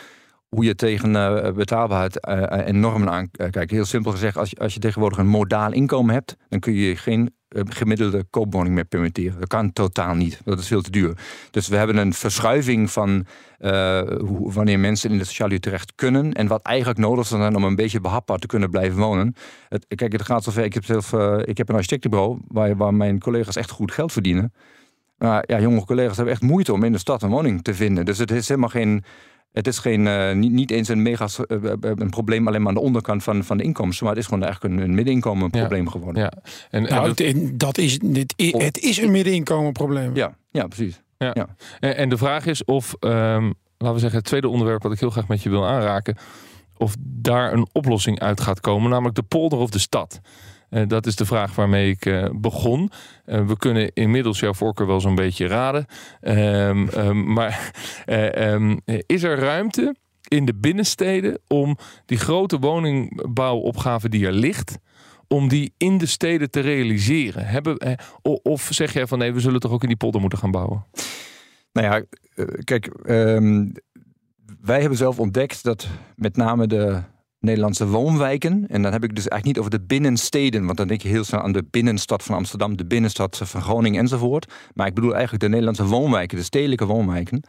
hoe 0.49 0.65
je 0.65 0.75
tegen 0.75 1.11
uh, 1.15 1.53
betaalbaarheid 1.53 2.27
uh, 2.29 2.69
en 2.69 2.81
normen 2.81 3.11
aankijkt. 3.11 3.71
Heel 3.71 3.85
simpel 3.85 4.11
gezegd, 4.11 4.37
als 4.37 4.51
je, 4.51 4.57
als 4.57 4.75
je 4.75 4.81
tegenwoordig 4.81 5.19
een 5.19 5.27
modaal 5.27 5.73
inkomen 5.73 6.15
hebt, 6.15 6.37
dan 6.49 6.61
kun 6.61 6.73
je 6.73 6.97
geen 6.97 7.35
gemiddelde 7.49 8.25
koopwoning 8.31 8.75
meer 8.75 8.85
permitteren. 8.85 9.39
Dat 9.39 9.49
kan 9.49 9.73
totaal 9.73 10.15
niet. 10.15 10.41
Dat 10.45 10.59
is 10.59 10.67
veel 10.67 10.83
te 10.83 10.91
duur. 10.91 11.19
Dus 11.51 11.69
we 11.69 11.77
hebben 11.77 11.97
een 11.97 12.13
verschuiving 12.13 12.91
van 12.91 13.27
hoe, 14.19 14.53
wanneer 14.53 14.79
mensen 14.79 15.11
in 15.11 15.19
de 15.19 15.25
sociale 15.25 15.61
terecht 15.61 15.93
kunnen 15.95 16.33
en 16.33 16.47
wat 16.47 16.63
eigenlijk 16.63 16.99
nodig 16.99 17.27
zou 17.27 17.41
zijn 17.41 17.57
om 17.57 17.65
een 17.65 17.75
beetje 17.75 18.01
behapbaar 18.01 18.39
te 18.39 18.47
kunnen 18.47 18.71
blijven 18.71 18.99
wonen. 18.99 19.35
Kijk, 19.95 20.13
het 20.13 20.23
gaat 20.23 20.45
zover. 20.45 20.65
Ik 20.65 20.75
heb 20.75 20.85
zelf 20.85 21.13
ik 21.45 21.59
heb 21.59 21.69
een 21.69 21.75
architectenbureau 21.75 22.39
waar, 22.49 22.77
waar 22.77 22.95
mijn 22.95 23.21
collega's 23.21 23.57
echt 23.57 23.71
goed 23.71 23.93
geld 23.93 24.13
verdienen. 24.13 24.53
Maar 25.17 25.45
ja, 25.47 25.61
jonge 25.61 25.85
collega's 25.85 26.17
hebben 26.17 26.35
echt 26.35 26.43
moeite 26.43 26.73
om 26.73 26.85
in 26.85 26.93
de 26.93 26.99
stad 26.99 27.23
een 27.23 27.31
woning 27.31 27.63
te 27.63 27.75
vinden. 27.75 28.05
Dus 28.05 28.19
het 28.19 28.31
is 28.31 28.49
helemaal 28.49 28.69
geen 28.69 29.05
het 29.57 29.67
is 29.67 29.79
geen, 29.79 30.07
uh, 30.07 30.33
niet, 30.33 30.53
niet, 30.53 30.71
eens 30.71 30.89
een 30.89 31.03
mega 31.03 31.29
uh, 31.49 31.73
een 31.81 32.11
probleem 32.11 32.47
alleen 32.47 32.61
maar 32.61 32.69
aan 32.69 32.75
de 32.75 32.81
onderkant 32.81 33.23
van, 33.23 33.45
van 33.45 33.57
de 33.57 33.63
inkomsten, 33.63 34.05
maar 34.05 34.15
het 34.15 34.23
is 34.23 34.29
gewoon 34.29 34.45
eigenlijk 34.45 34.75
een, 34.75 34.81
een 34.81 34.95
middeninkomenprobleem 34.95 35.85
ja. 35.85 35.91
geworden. 35.91 36.23
Ja. 36.23 36.33
En, 36.71 36.83
nou, 36.83 37.25
en 37.25 37.57
dat, 37.57 37.79
is, 37.79 37.99
dit, 37.99 38.35
het 38.37 38.79
is 38.79 38.99
een 38.99 39.11
middeninkomenprobleem. 39.11 40.15
Ja, 40.15 40.37
ja 40.51 40.67
precies. 40.67 41.03
Ja. 41.19 41.31
ja. 41.33 41.47
En, 41.81 41.97
en, 41.97 42.09
de 42.09 42.17
vraag 42.17 42.47
is 42.47 42.65
of, 42.65 42.95
um, 43.01 43.55
laten 43.77 43.95
we 43.95 43.99
zeggen, 43.99 44.19
het 44.19 44.25
tweede 44.25 44.49
onderwerp 44.49 44.83
wat 44.83 44.93
ik 44.93 45.01
heel 45.01 45.11
graag 45.11 45.29
met 45.29 45.43
je 45.43 45.51
wil 45.51 45.67
aanraken, 45.67 46.17
of 46.77 46.95
daar 47.01 47.53
een 47.53 47.67
oplossing 47.73 48.21
uit 48.21 48.41
gaat 48.41 48.61
komen, 48.61 48.91
namelijk 48.91 49.17
de 49.17 49.23
polder 49.23 49.59
of 49.59 49.71
de 49.71 49.79
stad. 49.79 50.21
Uh, 50.71 50.83
dat 50.87 51.07
is 51.07 51.17
de 51.17 51.27
vraag 51.27 51.55
waarmee 51.55 51.91
ik 51.91 52.07
uh, 52.07 52.29
begon. 52.33 52.91
Uh, 53.27 53.47
we 53.47 53.57
kunnen 53.57 53.93
inmiddels 53.93 54.41
jouw 54.41 54.55
voorkeur 54.55 54.87
wel 54.87 55.01
zo'n 55.01 55.15
beetje 55.15 55.47
raden. 55.47 55.87
Um, 56.21 56.89
um, 56.89 57.33
maar 57.33 57.71
um, 58.35 58.81
is 59.07 59.23
er 59.23 59.39
ruimte 59.39 59.95
in 60.29 60.45
de 60.45 60.55
binnensteden 60.55 61.39
om 61.47 61.77
die 62.07 62.19
grote 62.19 62.59
woningbouwopgave 62.59 64.09
die 64.09 64.27
er 64.27 64.33
ligt, 64.33 64.79
om 65.29 65.49
die 65.49 65.75
in 65.77 65.99
de 65.99 66.07
steden 66.07 66.51
te 66.51 66.61
realiseren? 66.61 67.47
Hebben, 67.47 67.99
of 68.43 68.69
zeg 68.71 68.93
jij 68.93 69.07
van 69.07 69.19
nee, 69.19 69.33
we 69.33 69.41
zullen 69.41 69.61
toch 69.61 69.73
ook 69.73 69.83
in 69.83 69.89
die 69.89 69.97
polder 69.97 70.21
moeten 70.21 70.39
gaan 70.39 70.51
bouwen? 70.51 70.85
Nou 71.73 71.87
ja, 71.87 72.03
kijk, 72.65 72.91
wij 74.61 74.81
hebben 74.81 74.99
zelf 74.99 75.19
ontdekt 75.19 75.63
dat 75.63 75.89
met 76.17 76.37
name 76.37 76.67
de 76.67 77.03
Nederlandse 77.47 77.87
woonwijken. 77.87 78.65
En 78.69 78.83
dan 78.83 78.93
heb 78.93 79.05
ik 79.05 79.15
dus 79.15 79.29
eigenlijk 79.29 79.45
niet 79.45 79.59
over 79.59 79.71
de 79.71 79.87
binnensteden, 79.87 80.65
want 80.65 80.77
dan 80.77 80.89
denk 80.89 81.03
je 81.03 81.09
heel 81.09 81.25
snel 81.25 81.41
aan 81.41 81.53
de 81.53 81.65
binnenstad 81.71 82.23
van 82.23 82.35
Amsterdam, 82.35 82.77
de 82.77 82.87
binnenstad 82.87 83.41
van 83.45 83.63
Groningen 83.63 84.01
enzovoort. 84.01 84.53
Maar 84.75 84.87
ik 84.87 84.95
bedoel 84.95 85.13
eigenlijk 85.13 85.43
de 85.43 85.49
Nederlandse 85.49 85.85
woonwijken, 85.85 86.39
de 86.39 86.45
stedelijke 86.45 86.87
woonwijken. 86.87 87.43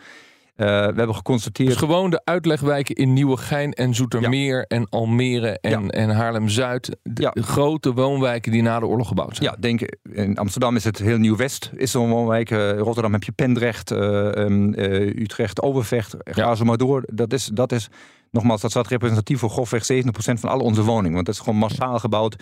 we 0.56 0.64
hebben 0.64 1.16
geconstateerd. 1.16 1.70
Dus 1.70 1.78
gewoon 1.78 2.10
de 2.10 2.22
uitlegwijken 2.24 2.96
in 2.96 3.14
Nieuwegein 3.14 3.74
en 3.74 3.96
Zoetermeer 3.96 4.66
en 4.68 4.90
Almere 4.90 5.60
en, 5.60 5.90
en 5.90 6.10
Haarlem-Zuid. 6.10 6.98
De, 7.04 7.32
grote 7.34 7.94
woonwijken 7.94 8.52
die 8.52 8.62
na 8.62 8.80
de 8.80 8.86
oorlog 8.86 9.08
gebouwd 9.08 9.36
zijn. 9.36 9.50
Ja, 9.50 9.58
denk 9.60 9.82
in 10.12 10.38
Amsterdam 10.38 10.76
is 10.76 10.84
het 10.84 10.98
heel 10.98 11.18
Nieuw-West, 11.18 11.72
is 11.76 11.92
zo'n 11.92 12.10
woonwijk. 12.10 12.50
Rotterdam 12.78 13.14
heb 13.14 13.24
je 13.24 13.32
Pendrecht, 13.32 13.92
um, 13.92 14.74
Utrecht, 14.78 15.62
Overvecht. 15.62 16.16
Ga 16.24 16.56
zo 16.56 16.64
maar 16.64 16.78
door. 16.78 17.04
Dat 17.14 17.34
is, 17.34 17.50
dat 17.54 17.72
is 17.72 17.90
nogmaals, 18.32 18.62
dat 18.62 18.72
staat 18.72 18.88
representatief 18.88 19.40
voor 19.40 19.50
grofweg 19.50 19.84
70% 19.84 20.06
van 20.16 20.50
al 20.50 20.60
onze 20.60 20.84
woningen. 20.84 21.14
Want 21.14 21.26
dat 21.26 21.36
is 21.36 21.42
gewoon 21.42 21.60
massaal 21.60 22.00
gebouwd 22.00 22.36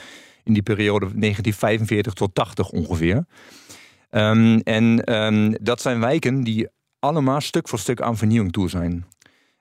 in 0.44 0.54
die 0.54 0.64
periode 0.64 1.06
1945 1.06 2.14
tot 2.14 2.36
80 2.36 2.70
ongeveer. 2.70 3.26
Um, 4.10 4.60
en 4.60 5.14
um, 5.16 5.56
dat 5.62 5.82
zijn 5.82 6.00
wijken 6.00 6.44
die 6.44 6.68
allemaal 7.00 7.42
stuk 7.42 7.68
voor 7.68 7.80
stuk 7.80 8.02
aan 8.02 8.18
vernieuwing 8.18 8.52
toe 8.52 8.70
zijn. 8.70 9.06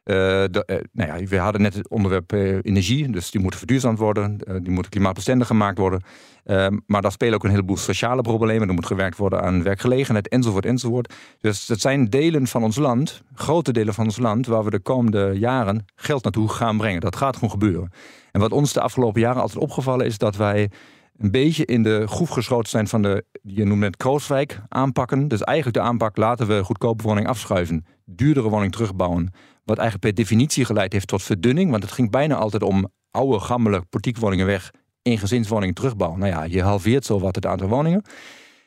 De, 0.04 0.62
uh, 0.66 0.76
nou 0.92 1.20
ja, 1.20 1.26
we 1.26 1.38
hadden 1.38 1.62
net 1.62 1.75
het 1.75 1.88
onderwerp 1.88 2.32
uh, 2.32 2.58
energie, 2.62 3.11
dus 3.11 3.30
die 3.30 3.40
moeten 3.40 3.58
verduurzaamd 3.58 3.99
worden, 3.99 4.38
die 4.62 4.73
moeten 4.73 4.90
klimaatbestendig 4.90 5.46
gemaakt 5.46 5.78
worden. 5.78 6.02
Ehm, 6.44 6.78
maar 6.87 7.02
daar 7.02 7.12
spelen 7.12 7.34
ook 7.34 7.44
een 7.44 7.50
heleboel 7.50 7.76
sociale 7.76 8.23
problemen. 8.23 8.68
Er 8.68 8.75
moet 8.75 8.87
gewerkt 8.87 9.16
worden 9.16 9.42
aan 9.42 9.62
werkgelegenheid, 9.62 10.28
enzovoort, 10.28 10.66
enzovoort. 10.66 11.14
Dus 11.40 11.66
dat 11.66 11.80
zijn 11.80 12.11
delen 12.11 12.46
van 12.46 12.62
ons 12.62 12.76
land, 12.76 13.23
grote 13.34 13.73
delen 13.73 13.94
van 13.94 14.04
ons 14.04 14.18
land, 14.18 14.46
waar 14.46 14.64
we 14.64 14.70
de 14.70 14.80
komende 14.80 15.32
jaren 15.38 15.84
geld 15.94 16.23
naartoe 16.23 16.49
gaan 16.49 16.76
brengen. 16.76 17.00
Dat 17.00 17.16
gaat 17.16 17.34
gewoon 17.34 17.50
gebeuren. 17.50 17.92
En 18.32 18.40
wat 18.40 18.52
ons 18.52 18.73
de 18.73 18.80
afgelopen 18.80 19.20
jaren 19.20 19.42
altijd 19.42 19.62
opgevallen 19.62 20.06
is 20.06 20.18
dat 20.18 20.37
wij 20.37 20.70
een 21.18 21.30
beetje 21.30 21.64
in 21.64 21.82
de 21.82 22.06
groef 22.06 22.28
geschoten 22.28 22.70
zijn 22.70 22.88
van 22.88 23.02
de, 23.02 23.25
je 23.42 23.64
noemt 23.64 23.82
het 23.82 23.96
Krooswijk 23.96 24.61
aanpakken. 24.68 25.28
Dus 25.28 25.42
eigenlijk 25.42 25.76
de 25.76 25.82
aanpak 25.82 26.16
laten 26.16 26.46
we 26.46 26.64
goedkope 26.64 27.02
woning 27.02 27.28
afschuiven, 27.28 27.87
duurdere 28.04 28.49
woning 28.49 28.73
terugbouwen. 28.73 29.32
Wat 29.64 29.78
eigenlijk 29.78 30.14
per 30.14 30.25
definitie 30.25 30.64
geleid 30.64 30.92
heeft 30.92 31.06
tot 31.06 31.23
verdunning, 31.23 31.71
want 31.71 31.83
het 31.83 31.92
ging 31.92 32.11
bijna 32.11 32.35
altijd 32.35 32.62
om 32.62 32.88
oude, 33.11 33.40
gammele 33.40 33.85
portiekwoningen 33.90 34.47
weg 34.47 34.71
in 35.02 35.18
gezinswoningen 35.18 35.75
terugbouwen. 35.75 36.21
Nou 36.21 36.33
ja, 36.33 36.42
je 36.42 36.62
halveert 36.62 37.04
zo 37.04 37.18
wat 37.18 37.35
het 37.35 37.47
aantal 37.47 37.68
woningen. 37.68 38.02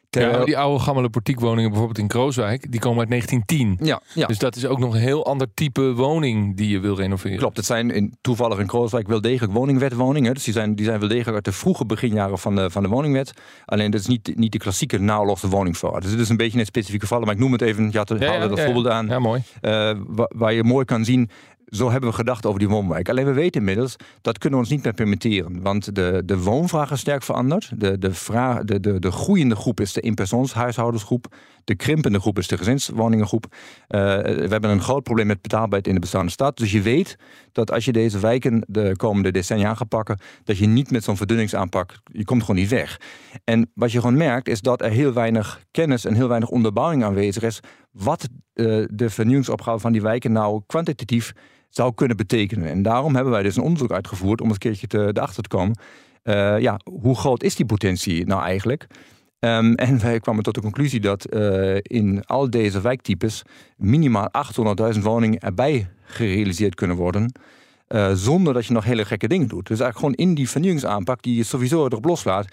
Ja, 0.09 0.45
die 0.45 0.57
oude 0.57 0.83
gammele 0.83 1.09
portiekwoningen 1.09 1.69
bijvoorbeeld 1.69 1.99
in 1.99 2.07
Krooswijk, 2.07 2.71
die 2.71 2.79
komen 2.79 2.99
uit 2.99 3.09
1910. 3.09 3.87
Ja, 3.87 4.01
ja. 4.13 4.27
Dus 4.27 4.37
dat 4.37 4.55
is 4.55 4.65
ook 4.65 4.79
nog 4.79 4.93
een 4.93 4.99
heel 4.99 5.25
ander 5.25 5.47
type 5.53 5.93
woning 5.93 6.57
die 6.57 6.69
je 6.69 6.79
wil 6.79 6.95
renoveren. 6.95 7.37
Klopt, 7.37 7.57
het 7.57 7.65
zijn 7.65 7.91
in, 7.91 8.17
toevallig 8.21 8.59
in 8.59 8.67
Krooswijk 8.67 9.07
wel 9.07 9.21
degelijk 9.21 9.53
woningwetwoningen. 9.53 10.33
Dus 10.33 10.43
die 10.43 10.53
zijn, 10.53 10.75
die 10.75 10.85
zijn 10.85 10.99
wel 10.99 11.09
degelijk 11.09 11.35
uit 11.35 11.45
de 11.45 11.51
vroege 11.51 11.85
beginjaren 11.85 12.37
van 12.37 12.55
de, 12.55 12.69
van 12.69 12.83
de 12.83 12.89
woningwet. 12.89 13.33
Alleen 13.65 13.91
dat 13.91 13.99
is 13.99 14.07
niet, 14.07 14.31
niet 14.35 14.51
de 14.51 14.57
klassieke 14.57 14.99
nauwlosse 14.99 15.47
woningvoor. 15.47 16.01
Dus 16.01 16.11
het 16.11 16.19
is 16.19 16.29
een 16.29 16.37
beetje 16.37 16.59
een 16.59 16.65
specifieke 16.65 17.07
vallen, 17.07 17.25
maar 17.25 17.33
ik 17.33 17.41
noem 17.41 17.51
het 17.51 17.61
even, 17.61 17.91
je 17.91 17.97
had 17.97 18.09
er 18.09 18.21
ja, 18.21 18.47
dat 18.47 18.59
voorbeeld 18.59 18.87
aan. 18.87 19.07
Ja, 19.07 19.19
mooi. 19.19 19.41
Uh, 19.61 19.91
waar 20.27 20.53
je 20.53 20.63
mooi 20.63 20.85
kan 20.85 21.05
zien 21.05 21.29
zo 21.67 21.91
hebben 21.91 22.09
we 22.09 22.15
gedacht 22.15 22.45
over 22.45 22.59
die 22.59 22.69
woonwijk. 22.69 23.09
Alleen 23.09 23.25
we 23.25 23.33
weten 23.33 23.59
inmiddels, 23.59 23.95
dat 24.21 24.37
kunnen 24.37 24.59
we 24.59 24.65
ons 24.65 24.73
niet 24.73 24.83
meer 24.83 24.93
permitteren. 24.93 25.61
Want 25.61 25.95
de, 25.95 26.21
de 26.25 26.37
woonvraag 26.37 26.91
is 26.91 26.99
sterk 26.99 27.23
veranderd. 27.23 27.71
De, 27.75 27.97
de, 27.97 28.13
vraag, 28.13 28.63
de, 28.63 28.79
de, 28.79 28.99
de 28.99 29.11
groeiende 29.11 29.55
groep 29.55 29.79
is 29.79 29.93
de 29.93 30.01
eenpersoonshuishoudersgroep. 30.01 31.35
De 31.63 31.75
krimpende 31.75 32.19
groep 32.19 32.37
is 32.37 32.47
de 32.47 32.57
gezinswoningengroep. 32.57 33.45
Uh, 33.51 33.57
we 34.21 34.47
hebben 34.49 34.69
een 34.69 34.81
groot 34.81 35.03
probleem 35.03 35.27
met 35.27 35.41
betaalbaarheid 35.41 35.87
in 35.87 35.93
de 35.93 35.99
bestaande 35.99 36.31
stad. 36.31 36.57
Dus 36.57 36.71
je 36.71 36.81
weet 36.81 37.17
dat 37.51 37.71
als 37.71 37.85
je 37.85 37.91
deze 37.91 38.19
wijken 38.19 38.63
de 38.67 38.95
komende 38.95 39.31
decennia 39.31 39.73
gaat 39.73 39.87
pakken... 39.87 40.19
dat 40.43 40.57
je 40.57 40.67
niet 40.67 40.91
met 40.91 41.03
zo'n 41.03 41.17
verdunningsaanpak, 41.17 42.01
je 42.11 42.25
komt 42.25 42.41
gewoon 42.41 42.55
niet 42.55 42.69
weg. 42.69 43.01
En 43.43 43.71
wat 43.73 43.91
je 43.91 43.99
gewoon 43.99 44.17
merkt, 44.17 44.47
is 44.47 44.61
dat 44.61 44.81
er 44.81 44.91
heel 44.91 45.13
weinig 45.13 45.61
kennis 45.71 46.05
en 46.05 46.13
heel 46.13 46.27
weinig 46.27 46.49
onderbouwing 46.49 47.03
aanwezig 47.03 47.43
is... 47.43 47.59
wat 47.91 48.27
uh, 48.53 48.85
de 48.91 49.09
vernieuwingsopgave 49.09 49.79
van 49.79 49.91
die 49.91 50.01
wijken 50.01 50.31
nou 50.31 50.61
kwantitatief 50.65 51.33
zou 51.69 51.93
kunnen 51.93 52.17
betekenen. 52.17 52.69
En 52.69 52.81
daarom 52.81 53.15
hebben 53.15 53.33
wij 53.33 53.43
dus 53.43 53.55
een 53.55 53.63
onderzoek 53.63 53.91
uitgevoerd 53.91 54.41
om 54.41 54.49
een 54.49 54.57
keertje 54.57 54.87
te, 54.87 55.11
erachter 55.13 55.43
te 55.43 55.49
komen. 55.49 55.77
Uh, 56.23 56.59
ja, 56.59 56.79
hoe 57.01 57.15
groot 57.15 57.43
is 57.43 57.55
die 57.55 57.65
potentie 57.65 58.25
nou 58.25 58.41
eigenlijk? 58.41 58.87
Um, 59.39 59.75
en 59.75 59.99
wij 60.05 60.19
kwamen 60.19 60.43
tot 60.43 60.55
de 60.55 60.61
conclusie 60.61 60.99
dat 60.99 61.33
uh, 61.33 61.77
in 61.81 62.23
al 62.25 62.49
deze 62.49 62.81
wijktypes 62.81 63.43
minimaal 63.77 64.29
800.000 64.93 64.99
woningen 65.01 65.39
erbij 65.39 65.89
gerealiseerd 66.03 66.75
kunnen 66.75 66.97
worden. 66.97 67.31
Uh, 67.87 68.11
zonder 68.13 68.53
dat 68.53 68.65
je 68.65 68.73
nog 68.73 68.83
hele 68.83 69.05
gekke 69.05 69.27
dingen 69.27 69.47
doet. 69.47 69.67
Dus 69.67 69.79
eigenlijk 69.79 69.99
gewoon 69.99 70.29
in 70.29 70.35
die 70.35 70.49
vernieuwingsaanpak 70.49 71.21
die 71.21 71.35
je 71.35 71.43
sowieso 71.43 71.85
erop 71.85 72.05
loslaat, 72.05 72.47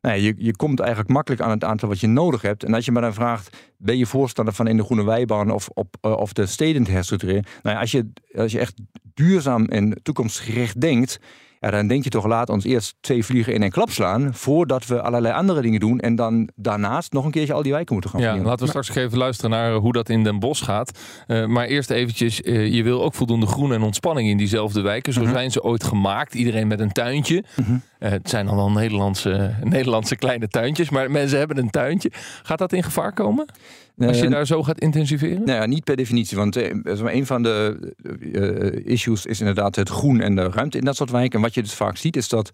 nou 0.00 0.20
je, 0.20 0.34
je 0.36 0.56
komt 0.56 0.80
eigenlijk 0.80 1.10
makkelijk 1.10 1.42
aan 1.42 1.50
het 1.50 1.64
aantal 1.64 1.88
wat 1.88 2.00
je 2.00 2.06
nodig 2.06 2.42
hebt. 2.42 2.64
En 2.64 2.74
als 2.74 2.84
je 2.84 2.92
me 2.92 3.00
dan 3.00 3.14
vraagt, 3.14 3.56
ben 3.76 3.98
je 3.98 4.06
voorstander 4.06 4.54
van 4.54 4.66
in 4.66 4.76
de 4.76 4.84
groene 4.84 5.04
weibaan 5.04 5.50
of, 5.50 5.68
op, 5.68 5.96
uh, 6.02 6.12
of 6.12 6.32
de 6.32 6.46
steden 6.46 6.84
te 6.84 6.90
herstructureren? 6.90 7.44
Nou 7.62 7.78
als 7.78 7.90
je, 7.90 8.12
als 8.34 8.52
je 8.52 8.58
echt 8.58 8.74
duurzaam 9.14 9.64
en 9.64 10.00
toekomstgericht 10.02 10.80
denkt, 10.80 11.20
ja, 11.60 11.70
dan 11.70 11.86
denk 11.86 12.04
je 12.04 12.10
toch, 12.10 12.26
laat 12.26 12.48
ons 12.48 12.64
eerst 12.64 12.94
twee 13.00 13.24
vliegen 13.24 13.54
in 13.54 13.62
één 13.62 13.70
klap 13.70 13.90
slaan. 13.90 14.34
Voordat 14.34 14.86
we 14.86 15.02
allerlei 15.02 15.34
andere 15.34 15.60
dingen 15.60 15.80
doen. 15.80 16.00
En 16.00 16.14
dan 16.14 16.48
daarnaast 16.54 17.12
nog 17.12 17.24
een 17.24 17.30
keertje 17.30 17.52
al 17.52 17.62
die 17.62 17.72
wijken 17.72 17.92
moeten 17.92 18.10
gaan 18.10 18.20
Ja, 18.20 18.36
laten 18.36 18.64
we 18.64 18.68
straks 18.68 18.94
even 18.94 19.18
luisteren 19.18 19.50
naar 19.50 19.72
hoe 19.72 19.92
dat 19.92 20.08
in 20.08 20.24
Den 20.24 20.38
Bosch 20.38 20.64
gaat. 20.64 20.98
Uh, 21.26 21.46
maar 21.46 21.66
eerst 21.66 21.90
eventjes, 21.90 22.40
uh, 22.40 22.72
je 22.72 22.82
wil 22.82 23.02
ook 23.02 23.14
voldoende 23.14 23.46
groen 23.46 23.72
en 23.72 23.82
ontspanning 23.82 24.28
in 24.28 24.36
diezelfde 24.36 24.80
wijken. 24.80 25.12
Zo 25.12 25.18
uh 25.18 25.24
mhm. 25.24 25.34
-huh. 25.34 25.40
zijn 25.40 25.52
ze 25.52 25.62
ooit 25.62 25.84
gemaakt. 25.84 26.34
Iedereen 26.34 26.66
met 26.66 26.80
een 26.80 26.92
tuintje. 26.92 27.44
-huh. 27.54 27.66
Mhm. 27.66 27.78
het 27.98 28.28
zijn 28.28 28.46
dan 28.46 28.56
wel 28.56 28.70
Nederlandse, 28.70 29.54
Nederlandse 29.62 30.16
kleine 30.16 30.48
tuintjes. 30.48 30.90
Maar 30.90 31.10
mensen 31.10 31.38
hebben 31.38 31.58
een 31.58 31.70
tuintje. 31.70 32.10
Gaat 32.42 32.58
dat 32.58 32.72
in 32.72 32.82
gevaar 32.82 33.12
komen? 33.12 33.46
Als 33.98 34.18
je 34.18 34.28
daar 34.28 34.46
zo 34.46 34.62
gaat 34.62 34.80
intensiveren? 34.80 35.44
Nou 35.44 35.60
ja, 35.60 35.66
niet 35.66 35.84
per 35.84 35.96
definitie. 35.96 36.36
Want 36.36 36.56
uh, 36.56 36.72
een 36.84 37.26
van 37.26 37.42
de 37.42 37.78
uh, 38.20 38.92
issues 38.92 39.26
is 39.26 39.40
inderdaad 39.40 39.76
het 39.76 39.88
groen 39.88 40.20
en 40.20 40.34
de 40.34 40.48
ruimte 40.48 40.78
in 40.78 40.84
dat 40.84 40.96
soort 40.96 41.10
wijken. 41.10 41.38
En 41.38 41.44
wat 41.44 41.54
je 41.54 41.62
dus 41.62 41.74
vaak 41.74 41.96
ziet 41.96 42.16
is 42.16 42.28
dat 42.28 42.50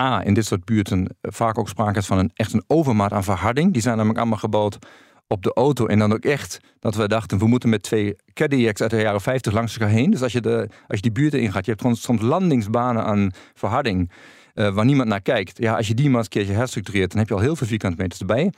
A, 0.00 0.24
in 0.24 0.34
dit 0.34 0.46
soort 0.46 0.64
buurten 0.64 1.16
vaak 1.20 1.58
ook 1.58 1.68
sprake 1.68 1.98
is 1.98 2.06
van 2.06 2.18
een, 2.18 2.30
echt 2.34 2.52
een 2.52 2.64
overmaat 2.66 3.12
aan 3.12 3.24
verharding. 3.24 3.72
Die 3.72 3.82
zijn 3.82 3.96
namelijk 3.96 4.20
allemaal 4.20 4.38
gebouwd 4.38 4.78
op 5.26 5.42
de 5.42 5.52
auto. 5.54 5.86
En 5.86 5.98
dan 5.98 6.12
ook 6.12 6.24
echt 6.24 6.60
dat 6.78 6.94
we 6.94 7.08
dachten, 7.08 7.38
we 7.38 7.46
moeten 7.46 7.68
met 7.68 7.82
twee 7.82 8.16
Cadillacs 8.32 8.80
uit 8.80 8.90
de 8.90 9.00
jaren 9.00 9.20
50 9.20 9.52
langs 9.52 9.78
elkaar 9.78 9.94
heen. 9.94 10.10
Dus 10.10 10.22
als 10.22 10.32
je, 10.32 10.40
de, 10.40 10.68
als 10.86 10.96
je 10.96 11.02
die 11.02 11.12
buurten 11.12 11.40
ingaat, 11.40 11.64
je 11.64 11.70
hebt 11.70 11.82
gewoon 11.82 11.96
soms 11.96 12.20
landingsbanen 12.20 13.04
aan 13.04 13.30
verharding. 13.54 14.10
Uh, 14.54 14.74
waar 14.74 14.84
niemand 14.84 15.08
naar 15.08 15.22
kijkt. 15.22 15.58
Ja, 15.58 15.76
als 15.76 15.88
je 15.88 15.94
die 15.94 16.08
maar 16.08 16.16
eens 16.16 16.24
een 16.24 16.30
keertje 16.30 16.54
herstructureert, 16.54 17.10
dan 17.10 17.18
heb 17.18 17.28
je 17.28 17.34
al 17.34 17.40
heel 17.40 17.56
veel 17.56 17.66
vierkante 17.66 17.96
meters 18.02 18.20
erbij. 18.20 18.52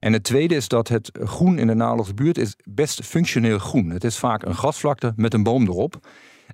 En 0.00 0.12
het 0.12 0.24
tweede 0.24 0.54
is 0.54 0.68
dat 0.68 0.88
het 0.88 1.10
groen 1.22 1.58
in 1.58 1.66
de 1.66 1.74
naoorlogsbuurt 1.74 2.38
is 2.38 2.56
best 2.64 3.04
functioneel 3.04 3.58
groen. 3.58 3.90
Het 3.90 4.04
is 4.04 4.18
vaak 4.18 4.44
een 4.44 4.54
grasvlakte 4.54 5.12
met 5.16 5.34
een 5.34 5.42
boom 5.42 5.66
erop. 5.66 6.00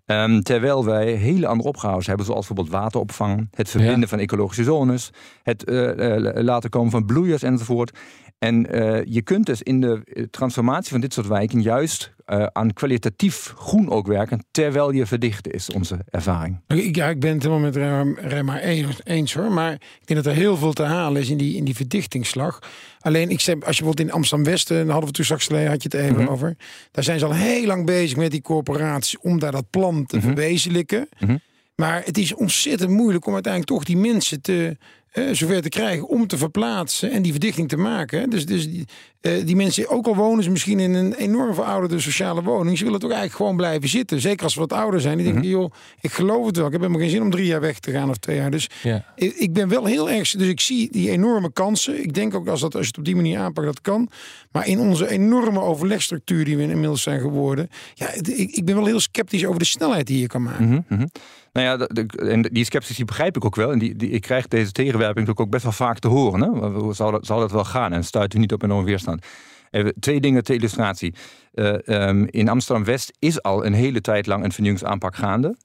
Um, 0.06 0.42
terwijl 0.42 0.84
wij 0.84 1.12
hele 1.12 1.46
andere 1.46 1.68
opgaves 1.68 2.06
hebben, 2.06 2.26
zoals 2.26 2.46
bijvoorbeeld 2.46 2.76
wateropvang, 2.76 3.48
het 3.54 3.68
verbinden 3.68 4.00
ja. 4.00 4.06
van 4.06 4.18
ecologische 4.18 4.64
zones, 4.64 5.10
het 5.42 5.68
uh, 5.68 5.96
uh, 5.96 6.42
laten 6.42 6.70
komen 6.70 6.90
van 6.90 7.06
bloeiers 7.06 7.42
enzovoort. 7.42 7.98
En 8.38 8.76
uh, 8.76 9.00
je 9.04 9.22
kunt 9.22 9.46
dus 9.46 9.62
in 9.62 9.80
de 9.80 10.26
transformatie 10.30 10.90
van 10.90 11.00
dit 11.00 11.12
soort 11.12 11.26
wijken 11.26 11.62
juist 11.62 12.14
uh, 12.26 12.46
aan 12.52 12.72
kwalitatief 12.72 13.52
groen 13.56 13.90
ook 13.90 14.06
werken, 14.06 14.44
terwijl 14.50 14.90
je 14.90 15.06
verdicht 15.06 15.52
is, 15.52 15.70
onze 15.70 15.98
ervaring. 16.10 16.60
Ja, 16.66 17.08
ik 17.08 17.20
ben 17.20 17.32
het 17.32 17.42
helemaal 17.42 17.70
met 17.70 17.76
Rema 18.16 18.60
eens 19.04 19.34
hoor, 19.34 19.52
maar 19.52 19.72
ik 19.72 20.06
denk 20.06 20.24
dat 20.24 20.32
er 20.32 20.38
heel 20.38 20.56
veel 20.56 20.72
te 20.72 20.82
halen 20.82 21.20
is 21.20 21.30
in 21.30 21.36
die, 21.36 21.56
in 21.56 21.64
die 21.64 21.76
verdichtingsslag. 21.76 22.58
Alleen, 23.00 23.30
ik 23.30 23.40
zeg, 23.40 23.54
als 23.54 23.76
je 23.76 23.82
bijvoorbeeld 23.82 24.08
in 24.08 24.14
Amsterdam-Westen, 24.14 24.76
daar 24.76 24.86
hadden 24.86 25.06
we 25.06 25.12
toen 25.12 25.24
straks 25.24 25.48
had 25.48 25.82
je 25.82 25.88
het 25.88 25.94
even 25.94 26.12
mm 26.12 26.16
-hmm. 26.16 26.28
over, 26.28 26.56
daar 26.90 27.04
zijn 27.04 27.18
ze 27.18 27.24
al 27.24 27.34
heel 27.34 27.66
lang 27.66 27.86
bezig 27.86 28.16
met 28.16 28.30
die 28.30 28.42
corporaties 28.42 29.18
om 29.18 29.38
daar 29.38 29.52
dat 29.52 29.70
plan 29.70 30.06
te 30.06 30.16
mm 30.16 30.22
-hmm. 30.22 30.30
verwezenlijken. 30.30 31.08
Mm 31.18 31.28
-hmm. 31.28 31.40
Maar 31.74 32.02
het 32.04 32.18
is 32.18 32.34
ontzettend 32.34 32.90
moeilijk 32.90 33.26
om 33.26 33.32
uiteindelijk 33.32 33.72
toch 33.72 33.84
die 33.84 33.96
mensen 33.96 34.40
te, 34.40 34.76
zover 35.14 35.62
te 35.62 35.68
krijgen 35.68 36.08
om 36.08 36.26
te 36.26 36.38
verplaatsen 36.38 37.10
en 37.10 37.22
die 37.22 37.32
verdichting 37.32 37.68
te 37.68 37.76
maken. 37.76 38.30
Dus, 38.30 38.46
dus 38.46 38.70
die, 38.70 38.84
uh, 39.20 39.46
die 39.46 39.56
mensen, 39.56 39.88
ook 39.88 40.06
al 40.06 40.16
wonen 40.16 40.44
ze 40.44 40.50
misschien 40.50 40.80
in 40.80 40.94
een 40.94 41.14
enorm 41.14 41.54
verouderde 41.54 42.00
sociale 42.00 42.42
woning, 42.42 42.78
ze 42.78 42.84
willen 42.84 43.00
toch 43.00 43.10
eigenlijk 43.10 43.40
gewoon 43.40 43.56
blijven 43.56 43.88
zitten. 43.88 44.20
Zeker 44.20 44.44
als 44.44 44.52
ze 44.52 44.58
wat 44.58 44.72
ouder 44.72 45.00
zijn. 45.00 45.16
Die 45.16 45.26
mm 45.26 45.32
-hmm. 45.32 45.42
denken, 45.42 45.60
joh, 45.60 45.72
ik 46.00 46.12
geloof 46.12 46.46
het 46.46 46.56
wel. 46.56 46.66
Ik 46.66 46.72
heb 46.72 46.80
helemaal 46.80 47.02
geen 47.02 47.10
zin 47.10 47.22
om 47.22 47.30
drie 47.30 47.46
jaar 47.46 47.60
weg 47.60 47.78
te 47.78 47.90
gaan 47.90 48.10
of 48.10 48.16
twee 48.16 48.36
jaar. 48.36 48.50
Dus 48.50 48.70
ja. 48.82 49.04
ik, 49.16 49.34
ik, 49.34 49.52
ben 49.52 49.68
wel 49.68 49.84
heel 49.84 50.10
erg. 50.10 50.30
Dus 50.30 50.48
ik 50.48 50.60
zie 50.60 50.88
die 50.90 51.10
enorme 51.10 51.52
kansen. 51.52 52.02
Ik 52.02 52.14
denk 52.14 52.34
ook 52.34 52.48
als, 52.48 52.60
dat, 52.60 52.74
als 52.74 52.82
je 52.82 52.88
het 52.88 52.98
op 52.98 53.04
die 53.04 53.16
manier 53.16 53.38
aanpakt, 53.38 53.66
dat 53.66 53.80
kan. 53.80 54.08
Maar 54.50 54.66
in 54.66 54.78
onze 54.78 55.10
enorme 55.10 55.60
overlegstructuur 55.60 56.44
die 56.44 56.56
we 56.56 56.62
inmiddels 56.62 57.02
zijn 57.02 57.20
geworden, 57.20 57.68
ja, 57.94 58.12
ik, 58.12 58.50
ik 58.50 58.64
ben 58.64 58.74
wel 58.74 58.86
heel 58.86 59.00
sceptisch 59.00 59.46
over 59.46 59.58
de 59.58 59.64
snelheid 59.64 60.06
die 60.06 60.20
je 60.20 60.26
kan 60.26 60.42
maken. 60.42 60.68
Mm 60.68 60.84
-hmm. 60.88 61.08
Nou 61.54 61.66
ja, 61.66 61.76
de, 61.76 62.06
en 62.06 62.42
die 62.42 62.64
sceptici 62.64 63.04
begrijp 63.04 63.36
ik 63.36 63.44
ook 63.44 63.56
wel. 63.56 63.72
En 63.72 63.78
die, 63.78 63.96
die, 63.96 64.10
ik 64.10 64.20
krijg 64.20 64.48
deze 64.48 64.72
tegenwerping 64.72 65.26
natuurlijk 65.26 65.40
ook 65.40 65.50
best 65.50 65.62
wel 65.62 65.72
vaak 65.72 65.98
te 65.98 66.08
horen. 66.08 66.40
Hè? 66.40 66.92
Zou 66.94 67.12
dat, 67.12 67.26
dat 67.26 67.52
wel 67.52 67.64
gaan? 67.64 67.92
En 67.92 68.04
stuit 68.04 68.34
u 68.34 68.38
niet 68.38 68.52
op 68.52 68.62
enorm 68.62 68.84
weerstand. 68.84 69.26
Even 69.70 69.94
twee 70.00 70.20
dingen 70.20 70.44
ter 70.44 70.54
illustratie. 70.54 71.14
Uh, 71.52 71.74
um, 71.86 72.26
in 72.30 72.48
Amsterdam-West 72.48 73.12
is 73.18 73.42
al 73.42 73.66
een 73.66 73.72
hele 73.72 74.00
tijd 74.00 74.26
lang 74.26 74.44
een 74.44 74.52
vernieuwingsaanpak 74.52 75.16
gaande. 75.16 75.56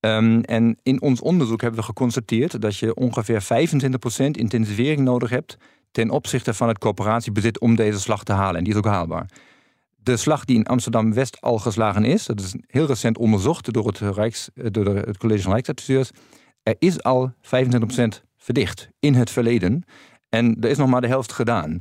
Um, 0.00 0.40
en 0.40 0.78
in 0.82 1.02
ons 1.02 1.20
onderzoek 1.20 1.60
hebben 1.60 1.80
we 1.80 1.86
geconstateerd 1.86 2.60
dat 2.60 2.76
je 2.76 2.94
ongeveer 2.94 3.42
25% 3.42 3.46
intensivering 4.30 5.00
nodig 5.00 5.30
hebt 5.30 5.56
ten 5.90 6.10
opzichte 6.10 6.54
van 6.54 6.68
het 6.68 6.78
corporatiebezit 6.78 7.60
om 7.60 7.74
deze 7.74 8.00
slag 8.00 8.24
te 8.24 8.32
halen. 8.32 8.56
En 8.56 8.64
die 8.64 8.72
is 8.72 8.78
ook 8.78 8.86
haalbaar. 8.86 9.28
De 10.04 10.16
slag 10.16 10.44
die 10.44 10.56
in 10.56 10.66
Amsterdam-West 10.66 11.40
al 11.40 11.58
geslagen 11.58 12.04
is, 12.04 12.26
dat 12.26 12.40
is 12.40 12.54
heel 12.66 12.86
recent 12.86 13.18
onderzocht 13.18 13.72
door 13.72 13.86
het, 13.86 13.98
Rijks, 13.98 14.50
door 14.54 14.86
het 14.86 15.18
College 15.18 15.42
van 15.42 15.52
Rijksadviseurs, 15.52 16.10
er 16.62 16.76
is 16.78 17.02
al 17.02 17.32
25% 17.40 17.40
verdicht 18.36 18.88
in 19.00 19.14
het 19.14 19.30
verleden. 19.30 19.84
En 20.28 20.56
er 20.60 20.70
is 20.70 20.76
nog 20.76 20.88
maar 20.88 21.00
de 21.00 21.06
helft 21.06 21.32
gedaan. 21.32 21.80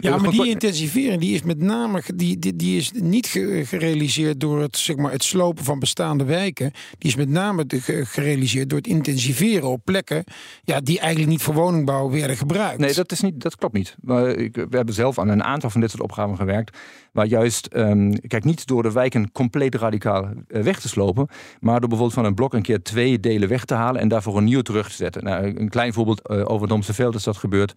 Ja, 0.00 0.16
maar 0.16 0.30
die 0.30 0.48
intensivering 0.48 1.20
die 1.20 1.34
is 1.34 1.42
met 1.42 1.58
name 1.58 2.02
die, 2.14 2.38
die, 2.38 2.56
die 2.56 2.76
is 2.76 2.92
niet 2.94 3.26
gerealiseerd 3.62 4.40
door 4.40 4.60
het, 4.60 4.76
zeg 4.76 4.96
maar, 4.96 5.12
het 5.12 5.24
slopen 5.24 5.64
van 5.64 5.78
bestaande 5.78 6.24
wijken. 6.24 6.72
Die 6.98 7.10
is 7.10 7.16
met 7.16 7.28
name 7.28 7.64
gerealiseerd 7.86 8.68
door 8.68 8.78
het 8.78 8.86
intensiveren 8.86 9.68
op 9.68 9.80
plekken 9.84 10.24
ja, 10.62 10.80
die 10.80 10.98
eigenlijk 10.98 11.30
niet 11.30 11.42
voor 11.42 11.54
woningbouw 11.54 12.10
werden 12.10 12.36
gebruikt. 12.36 12.78
Nee, 12.78 12.94
dat, 12.94 13.12
is 13.12 13.20
niet, 13.20 13.40
dat 13.40 13.56
klopt 13.56 13.74
niet. 13.74 13.96
Ik, 14.36 14.56
we 14.56 14.76
hebben 14.76 14.94
zelf 14.94 15.18
aan 15.18 15.28
een 15.28 15.44
aantal 15.44 15.70
van 15.70 15.80
dit 15.80 15.90
soort 15.90 16.02
opgaven 16.02 16.36
gewerkt. 16.36 16.76
Maar 17.12 17.26
juist, 17.26 17.68
um, 17.72 18.20
kijk, 18.20 18.44
niet 18.44 18.66
door 18.66 18.82
de 18.82 18.92
wijken 18.92 19.32
compleet 19.32 19.74
radicaal 19.74 20.28
eh, 20.48 20.62
weg 20.62 20.80
te 20.80 20.88
slopen. 20.88 21.28
Maar 21.60 21.80
door 21.80 21.88
bijvoorbeeld 21.88 22.18
van 22.18 22.24
een 22.24 22.34
blok 22.34 22.54
een 22.54 22.62
keer 22.62 22.82
twee 22.82 23.20
delen 23.20 23.48
weg 23.48 23.64
te 23.64 23.74
halen 23.74 24.00
en 24.00 24.08
daarvoor 24.08 24.36
een 24.36 24.44
nieuw 24.44 24.62
terug 24.62 24.88
te 24.88 24.94
zetten. 24.94 25.24
Nou, 25.24 25.56
een 25.56 25.68
klein 25.68 25.92
voorbeeld 25.92 26.30
uh, 26.30 26.42
over 26.44 26.68
Domse 26.68 26.94
Veld 26.94 27.14
is 27.14 27.22
dat 27.22 27.36
gebeurd. 27.36 27.72